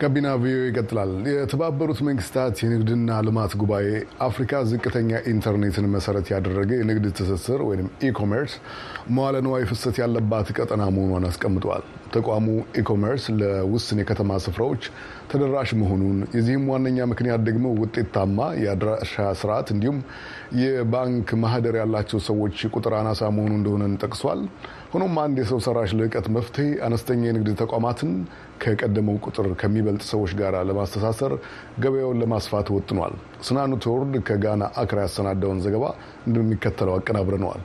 ጋቢና 0.01 0.29
ቪኦኤ 0.43 0.63
ይቀጥላል። 0.69 1.11
የተባበሩት 1.31 1.99
መንግስታት 2.07 2.55
የንግድና 2.63 3.19
ልማት 3.27 3.53
ጉባኤ 3.61 3.87
አፍሪካ 4.27 4.63
ዝቅተኛ 4.71 5.21
ኢንተርኔትን 5.33 5.87
መሰረት 5.93 6.27
ያደረገ 6.33 6.71
የንግድ 6.79 7.05
ትስስር 7.19 7.61
ወይም 7.69 7.89
ኢኮሜርስ 8.09 8.55
መዋለ 9.15 9.43
ንዋይ 9.47 9.65
ፍሰት 9.71 9.99
ያለባት 10.03 10.49
ቀጠና 10.57 10.83
መሆኗን 10.97 11.27
አስቀምጠዋል። 11.29 11.85
ተቋሙ 12.15 12.47
ኢኮሜርስ 12.81 13.25
ለውስን 13.39 14.01
የከተማ 14.03 14.39
ስፍራዎች 14.45 14.83
ተደራሽ 15.31 15.71
መሆኑን 15.81 16.19
የዚህም 16.35 16.67
ዋነኛ 16.71 17.07
ምክንያት 17.13 17.41
ደግሞ 17.49 17.67
ውጤታማ 17.81 18.49
የአድራሻ 18.63 19.15
ስርዓት 19.41 19.69
እንዲሁም 19.75 19.99
የባንክ 20.61 21.29
ማህደር 21.43 21.77
ያላቸው 21.81 22.21
ሰዎች 22.29 22.59
ቁጥር 22.73 22.95
አናሳ 22.99 23.31
መሆኑ 23.37 23.53
እንደሆነን 23.59 23.95
ጠቅሷል። 24.03 24.43
ሆኖም 24.93 25.15
አንድ 25.23 25.37
የሰው 25.43 25.61
ሰራሽ 25.65 25.93
ልዕቀት 25.99 26.27
መፍትሄ 26.35 26.67
አነስተኛ 26.87 27.23
የንግድ 27.27 27.49
ተቋማትን 27.63 28.13
ከቀደመው 28.63 29.17
ቁጥር 29.25 29.47
ከሚበልጥ 29.61 30.03
ሰዎች 30.11 30.33
ጋር 30.41 30.57
ለማስተሳሰር 30.69 31.35
ገበያውን 31.83 32.21
ለማስፋት 32.23 32.71
ወጥኗል። 32.75 33.15
ስናኑ 33.47 33.73
ተወርድ 33.85 34.17
ከጋና 34.29 34.71
አክራ 34.83 35.01
ያሰናዳውን 35.07 35.63
ዘገባ 35.65 35.85
እንደሚከተለው 36.27 36.97
አቀናብረነዋል። 36.99 37.63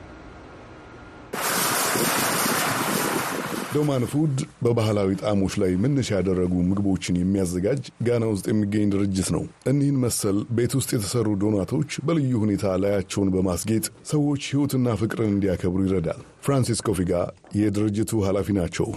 ዶማን 3.72 4.04
ፉድ 4.12 4.32
በባህላዊ 4.64 5.10
ጣዕሞች 5.20 5.54
ላይ 5.62 5.72
መነሻ 5.82 6.08
ያደረጉ 6.16 6.54
ምግቦችን 6.70 7.18
የሚያዘጋጅ 7.20 7.82
ጋና 8.06 8.24
ውስጥ 8.32 8.46
የሚገኝ 8.50 8.86
ድርጅት 8.94 9.28
ነው። 9.36 9.42
እኒህን 9.70 10.00
መሰል 10.04 10.38
ቤት 10.58 10.74
ውስጥ 10.78 10.90
የተሰሩ 10.96 11.36
ዶናቶች 11.42 12.00
በልዩ 12.08 12.42
ሁኔታ 12.44 12.74
ላያቸውን 12.82 13.32
በማስጌጥ 13.36 13.84
ሰዎች 14.12 14.50
ሕይወትና 14.50 14.96
ፍቅርን 15.02 15.32
እንዲያከብሩ 15.34 15.82
ይረዳል። 15.86 16.22
ፍራንሲስ 16.46 16.82
ኮፊጋ 16.88 17.12
የድርጅቱ 17.60 18.22
ኃላፊ 18.28 18.58
ናቸው። 18.60 18.88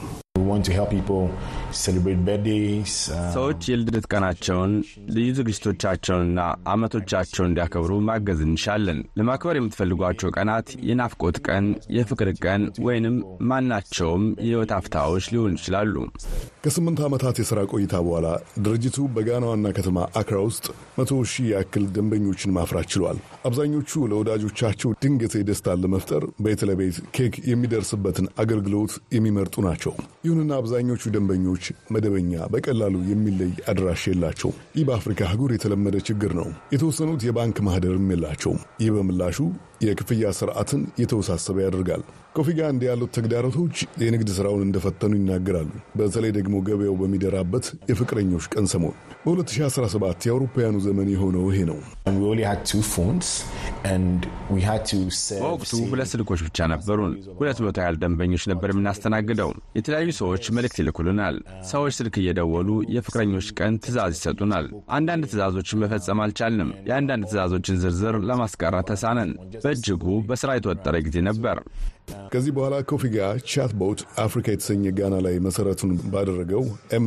ሰዎች 3.33 3.61
የልደት 3.71 4.05
ቀናቸውን፣ 4.13 4.73
ልዩ 5.15 5.27
ዝግጅቶቻቸውንና 5.37 6.39
ዓመቶቻቸውን 6.73 7.49
እንዲያከብሩ 7.49 7.91
ማገዝ 8.07 8.41
እንሻለን። 8.47 8.99
ለማክበር 9.19 9.57
የምትፈልጓቸው 9.59 10.33
ቀናት 10.37 10.67
የናፍቆት 10.89 11.37
ቀን፣ 11.47 11.65
የፍቅር 11.97 12.31
ቀን 12.45 12.61
ወይንም 12.87 13.15
ማናቸውም 13.49 14.25
የሕይወት 14.41 14.73
አፍታዎች 14.77 15.27
ሊሆኑ 15.33 15.53
ይችላሉ። 15.57 15.95
ከስምንት 16.63 16.99
ዓመታት 17.05 17.39
የሥራ 17.39 17.59
ቆይታ 17.73 17.95
በኋላ 18.05 18.27
ድርጅቱ 18.65 18.97
በጋና 19.15 19.45
ዋና 19.49 19.67
ከተማ 19.77 19.97
አክራ 20.19 20.37
ውስጥ 20.45 20.65
መቶ 20.97 21.11
ሺህ 21.31 21.47
ያክል 21.53 21.85
ደንበኞችን 21.95 22.53
ማፍራት 22.55 22.87
ችሏል። 22.93 23.17
አብዛኞቹ 23.47 23.91
ለወዳጆቻቸው 24.11 24.91
ድንገት 25.03 25.33
ደስታን 25.49 25.81
ለመፍጠር 25.83 26.23
ቤት 26.45 26.61
ለቤት 26.69 26.97
ኬክ 27.17 27.33
የሚደርስበትን 27.49 28.27
አገልግሎት 28.43 28.93
የሚመርጡ 29.15 29.55
ናቸው። 29.65 29.93
ይሁንና 30.33 30.53
አብዛኞቹ 30.59 31.11
ደንበኞች 31.13 31.63
መደበኛ፣ 31.93 32.31
በቀላሉ 32.53 32.95
የሚለይ 33.09 33.51
አድራሻ 33.71 34.03
የላቸውም። 34.11 34.55
ይህ 34.77 34.85
በአፍሪካ 34.87 35.21
አህጉር 35.27 35.51
የተለመደ 35.53 35.97
ችግር 36.07 36.31
ነው። 36.39 36.47
የተወሰኑት 36.73 37.23
የባንክ 37.27 37.59
ማህደርም 37.67 38.09
የላቸውም። 38.13 38.61
ይህ 38.83 38.91
በምላሹ 38.95 39.37
የክፍያ 39.85 40.27
ስርዓትን 40.37 40.81
የተወሳሰበ 40.99 41.57
ያደርጋል። 41.63 42.03
ኮፊ 42.35 42.49
ጋር 42.57 42.69
እንዲህ 42.73 42.87
ያሉት 42.89 43.11
ተግዳሮቶች 43.15 43.75
የንግድ 44.03 44.29
ስራውን 44.35 44.61
እንደፈተኑ 44.65 45.11
ይናገራሉ። 45.17 45.69
በተለይ 45.99 46.31
ደግሞ 46.37 46.55
ገበያው 46.67 46.95
በሚደራበት 47.01 47.65
የፍቅረኞች 47.89 48.45
ቀን 48.53 48.67
ሰሞን 48.73 48.95
በ2017 49.25 50.25
የአውሮፓውያኑ 50.27 50.77
ዘመን 50.85 51.09
የሆነው 51.13 51.45
ይሄ 51.51 51.59
ነው። 51.69 51.77
በወቅቱ 55.35 55.71
ሁለት 55.91 56.09
ስልኮች 56.13 56.41
ብቻ 56.47 56.67
ነበሩን። 56.73 57.13
ሁለት 57.39 57.59
መቶ 57.65 57.77
ያህል 57.83 57.99
ደንበኞች 58.03 58.45
ነበር 58.51 58.71
የምናስተናግደው። 58.73 59.51
የተለያዩ 59.77 60.09
ሰዎች 60.23 60.45
መልእክት 60.55 60.77
ይልኩልናል። 60.81 61.35
ሰዎች 61.69 61.93
ስልክ 61.97 62.15
እየደወሉ 62.19 62.69
የፍቅረኞች 62.95 63.47
ቀን 63.57 63.73
ትዕዛዝ 63.83 64.11
ይሰጡናል። 64.17 64.65
አንዳንድ 64.97 65.23
ትዕዛዞችን 65.29 65.81
መፈጸም 65.83 66.21
አልቻልንም። 66.25 66.69
የአንዳንድ 66.89 67.23
ትዕዛዞችን 67.27 67.79
ዝርዝር 67.83 68.17
ለማስቀረት 68.29 68.87
ተሳነን። 68.91 69.31
በእጅጉ 69.63 70.05
በስራ 70.29 70.49
የተወጠረ 70.57 70.95
ጊዜ 71.07 71.17
ነበር። 71.29 71.59
ከዚህ 72.31 72.53
በኋላ 72.55 72.75
ኮፊ 72.89 73.03
ጋር 73.13 73.35
ቻትቦት 73.51 73.99
አፍሪካ 74.19 74.47
የተሰኘ 74.53 74.93
ጋና 74.97 75.15
ላይ 75.25 75.35
መሰረቱን 75.45 75.91
ባደረገው 76.13 76.63
ኤም 76.95 77.05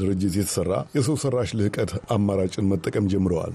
ድርጅት 0.00 0.34
የተሰራ 0.38 0.72
የሰው 0.96 1.18
ሰራሽ 1.22 1.52
ልህቀት 1.58 1.92
አማራጭን 2.16 2.68
መጠቀም 2.72 3.10
ጀምረዋል። 3.12 3.54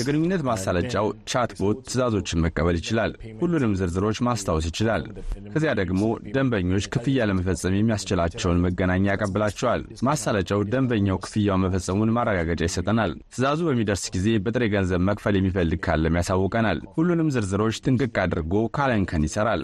የግንኙነት 0.00 0.42
ማሳለጫው 0.48 1.06
ቻትቦት 1.30 1.78
ትዕዛዞችን 1.86 2.42
መቀበል 2.44 2.76
ይችላል። 2.80 3.12
ሁሉንም 3.40 3.72
ዝርዝሮች 3.80 4.18
ማስታወስ 4.28 4.66
ይችላል። 4.70 5.02
ከዚያ 5.52 5.72
ደግሞ 5.80 6.02
ደንበኞች 6.34 6.84
ክፍያ 6.94 7.26
ለመፈጸም 7.30 7.76
የሚያስችላቸውን 7.78 8.62
መገናኛ 8.66 9.04
ያቀብላቸዋል። 9.10 9.82
ማሳለጫው 10.08 10.62
ደንበኛው 10.72 11.18
ክፍያውን 11.24 11.64
መፈጸሙን 11.66 12.14
ማረጋገጫ 12.18 12.62
ይሰጠናል። 12.68 13.12
ትዕዛዙ 13.28 13.60
በሚደርስ 13.68 14.04
ጊዜ 14.16 14.28
በጥሬ 14.44 14.64
ገንዘብ 14.74 15.02
መክፈል 15.08 15.36
የሚፈልግ 15.38 15.82
ካለም 15.86 16.18
ያሳውቀናል። 16.20 16.80
ሁሉንም 16.96 17.32
ዝርዝሮች 17.34 17.82
ጥንቅቅ 17.84 18.14
አድርጎ 18.24 18.54
ካለንከን 18.78 19.26
ይሰራል። 19.28 19.62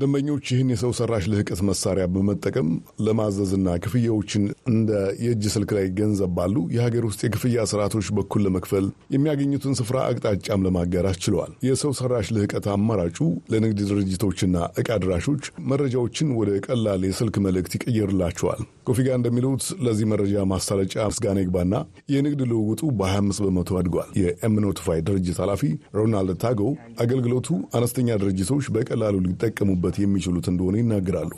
ደንበኞች 0.00 0.46
ይህን 0.52 0.70
የሰው 0.72 0.90
ሰራሽ 0.98 1.24
ልህቀት 1.30 1.60
መሳሪያ 1.68 2.04
በመጠቀም 2.14 2.68
ለማዘዝና 3.06 3.76
ክፍያዎችን 3.84 4.42
እንደ 4.70 4.90
የእጅ 5.36 5.46
ስልክ 5.54 5.70
ላይ 5.76 5.86
ገንዘብ 5.98 6.30
ባሉ 6.36 6.56
የሀገር 6.74 7.04
ውስጥ 7.06 7.20
የክፍያ 7.24 7.64
ስርዓቶች 7.70 8.06
በኩል 8.16 8.40
ለመክፈል 8.46 8.84
የሚያገኙትን 9.14 9.74
ስፍራ 9.78 9.96
አቅጣጫም 10.08 10.64
ለማጋራት 10.66 11.18
ችለዋል። 11.24 11.52
የሰው 11.66 11.92
ሰራሽ 11.98 12.28
ልህቀት 12.34 12.66
አማራጩ 12.74 13.18
ለንግድ 13.52 13.80
ድርጅቶችና 13.90 14.54
እቃ 14.80 14.88
አድራሾች 14.96 15.42
መረጃዎችን 15.70 16.30
ወደ 16.38 16.50
ቀላል 16.66 17.02
የስልክ 17.08 17.36
መልእክት 17.46 17.74
ይቀይርላቸዋል። 17.78 18.62
ኮፊጋ 18.88 19.08
እንደሚሉት 19.18 19.64
ለዚህ 19.84 20.06
መረጃ 20.10 20.44
ማሳለጫ 20.50 20.94
ምስጋና 21.08 21.38
ይግባና 21.42 21.74
የንግድ 22.12 22.40
ልውውጡ 22.50 22.82
በ25 22.98 23.44
በመቶ 23.46 23.78
አድጓል። 23.80 24.10
የኤምኖቲፋይ 24.20 25.00
ድርጅት 25.08 25.38
ኃላፊ 25.42 25.62
ሮናልድ 25.98 26.38
ታጎ 26.44 26.60
አገልግሎቱ 27.04 27.48
አነስተኛ 27.76 28.18
ድርጅቶች 28.22 28.66
በቀላሉ 28.76 29.16
ሊጠቀሙበት 29.26 29.98
የሚችሉት 30.02 30.48
እንደሆነ 30.52 30.76
ይናገራሉ። 30.82 31.32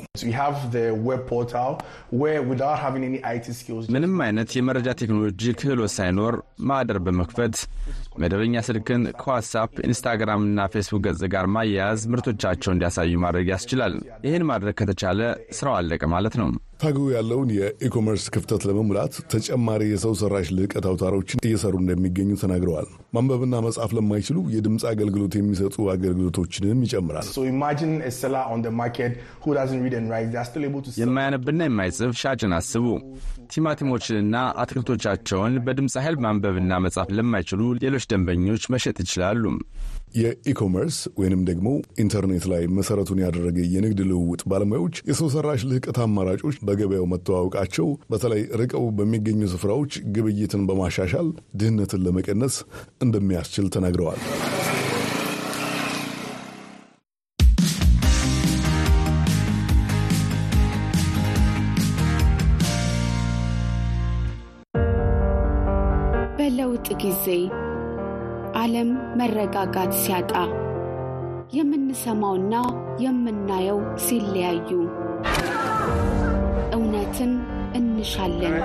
ምንም 3.88 4.14
አይነት 4.24 4.51
የመረጃ 4.57 4.88
ቴክኖሎጂ 5.01 5.53
ክህሎት 5.61 5.92
ሳይኖር 5.94 6.35
ማህደር 6.68 6.98
በመክፈት 7.05 7.55
መደበኛ 8.22 8.62
ስልክን 8.66 9.03
ከዋትሳፕ 9.20 9.72
ኢንስታግራምና 9.87 10.66
ፌስቡክ 10.72 11.03
ገጽ 11.07 11.22
ጋር 11.35 11.46
ማያያዝ 11.55 12.03
ምርቶቻቸው 12.12 12.72
እንዲያሳዩ 12.74 13.20
ማድረግ 13.24 13.46
ያስችላል። 13.53 13.94
ይህን 14.27 14.44
ማድረግ 14.51 14.77
ከተቻለ 14.81 15.20
ስራው 15.59 15.77
አለቀ 15.79 16.03
ማለት 16.14 16.37
ነው። 16.42 16.51
ታጉ 16.81 16.99
ያለውን 17.12 17.49
የኢኮመርስ 17.55 18.25
ክፍተት 18.35 18.62
ለመሙላት 18.69 19.14
ተጨማሪ 19.33 19.83
የሰው 19.88 20.12
ሰራሽ 20.21 20.49
ልዕቀት 20.57 20.85
አውታሮችን 20.91 21.41
እየሰሩ 21.47 21.75
እንደሚገኙ 21.81 22.31
ተናግረዋል። 22.43 22.87
ማንበብና 23.17 23.55
መጻፍ 23.64 23.91
ለማይችሉ 23.97 24.38
የድምፅ 24.53 24.85
አገልግሎት 24.91 25.35
የሚሰጡ 25.38 25.77
አገልግሎቶችንም 25.95 26.83
ይጨምራል። 26.87 27.29
የማያነብና 31.03 31.61
የማይጽፍ 31.69 32.12
ሻጭን 32.23 32.55
አስቡ። 32.59 32.87
ቲማቲሞችንና 33.53 34.37
አትክልቶቻቸውን 34.62 35.57
በድምፅ 35.67 35.97
ኃይል 36.05 36.19
ማንበብና 36.25 36.81
መጻፍ 36.87 37.11
ለማይችሉ 37.19 37.73
ሌሎች 37.85 38.07
ደንበኞች 38.12 38.64
መሸጥ 38.75 38.97
ይችላሉ። 39.05 39.45
የኢኮመርስ 40.14 40.99
ወይንም 41.21 41.42
ደግሞ 41.49 41.68
ኢንተርኔት 42.03 42.44
ላይ 42.53 42.62
መሰረቱን 42.79 43.23
ያደረገ 43.25 43.59
የንግድ 43.75 44.01
ልውውጥ 44.11 44.42
ባለሙያዎች 44.51 44.97
የሰው 45.11 45.31
ሰራሽ 45.35 45.62
ልህቀት 45.71 45.99
አማራጮች 46.05 46.59
በገበያው 46.68 47.07
መተዋወቃቸው 47.12 47.88
በተለይ 48.12 48.42
ርቀው 48.61 48.87
በሚገኙ 48.99 49.42
ስፍራዎች 49.55 49.94
ግብይትን 50.16 50.64
በማሻሻል 50.71 51.29
ድህነትን 51.61 52.05
ለመቀነስ 52.07 52.57
እንደሚያስችል 53.01 53.68
ተናግረዋል። 53.77 54.23
ዓለም 68.59 68.88
መረጋጋት 69.18 69.92
ሲያጣ 70.01 70.33
የምንሰማውና 71.53 72.55
የምናየው 73.03 73.79
ሲለያዩ 74.05 74.71
እውነትን 76.77 77.33
እንሻለን። 77.79 78.57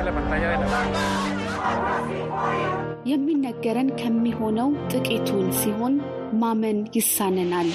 የሚነገረን 3.05 3.89
ከሚሆነው 4.01 4.69
ጥቂቱን 4.91 5.47
ሲሆን 5.59 5.95
ማመን 6.41 6.79
ይሳነናል። 6.95 7.69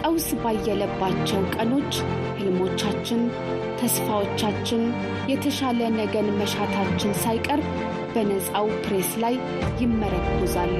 ቀውስ 0.00 0.28
ባየለባቸው 0.42 1.42
ቀኖች 1.54 1.92
ሕልሞቻችን፣ 2.38 3.22
ተስፋዎቻችን፣ 3.80 4.82
የተሻለ 5.32 5.80
ነገን 5.98 6.28
መሻታችን 6.38 7.12
ሳይቀር 7.22 7.60
በነፃው 8.18 8.68
ፕሬስ 8.84 9.10
ላይ 9.22 9.34
ይመረኮዛሉ። 9.80 10.78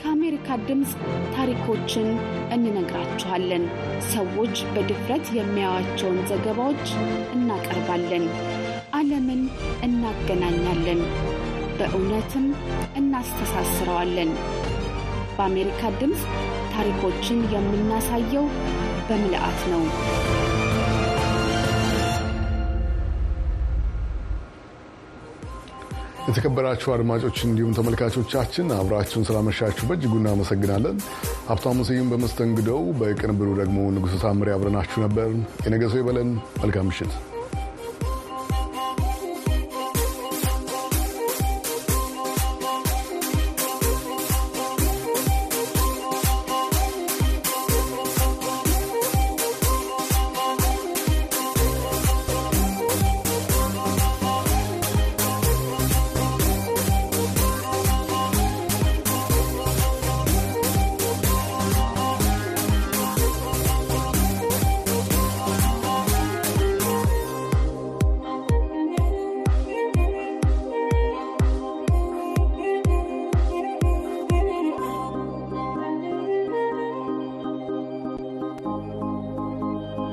ከአሜሪካ 0.00 0.56
ድምፅ 0.68 0.92
ታሪኮችን 1.34 2.08
እንነግራችኋለን። 2.54 3.64
ሰዎች 4.08 4.54
በድፍረት 4.72 5.26
የሚያዩዋቸውን 5.36 6.18
ዘገባዎች 6.30 6.86
እናቀርባለን። 7.36 8.24
ዓለምን 8.92 9.42
እናገናኛለን፣ 9.88 11.02
በእውነትም 11.78 12.48
እናስተሳስረዋለን። 13.00 14.32
በአሜሪካ 15.36 15.92
ድምፅ 16.00 16.24
ታሪኮችን 16.74 17.40
የምናሳየው 17.54 18.48
በምልአት 19.08 19.62
ነው። 19.70 19.84
የተከበራችሁ 26.28 26.88
አድማጮች 26.94 27.38
እንዲሁም 27.46 27.74
ተመልካቾቻችን 27.76 28.66
አብራችሁን 28.76 29.26
ስላመሻችሁ 29.28 29.84
በእጅጉ 29.88 30.12
እናመሰግናለን። 30.20 30.96
ሀብታሙ 31.48 31.86
ስዩም 31.88 32.10
በመስተንግዶው፣ 32.12 32.82
በቅንብሩ 33.00 33.48
ደግሞ 33.60 33.88
ንጉሥ 33.94 34.14
ታምሬ 34.24 34.50
አብረናችሁ 34.56 35.00
ነበር። 35.06 35.30
የነገ 35.66 35.82
ሰው 35.92 36.00
ይበለን። 36.02 36.30
መልካም 36.62 36.88
ምሽት። 36.90 37.14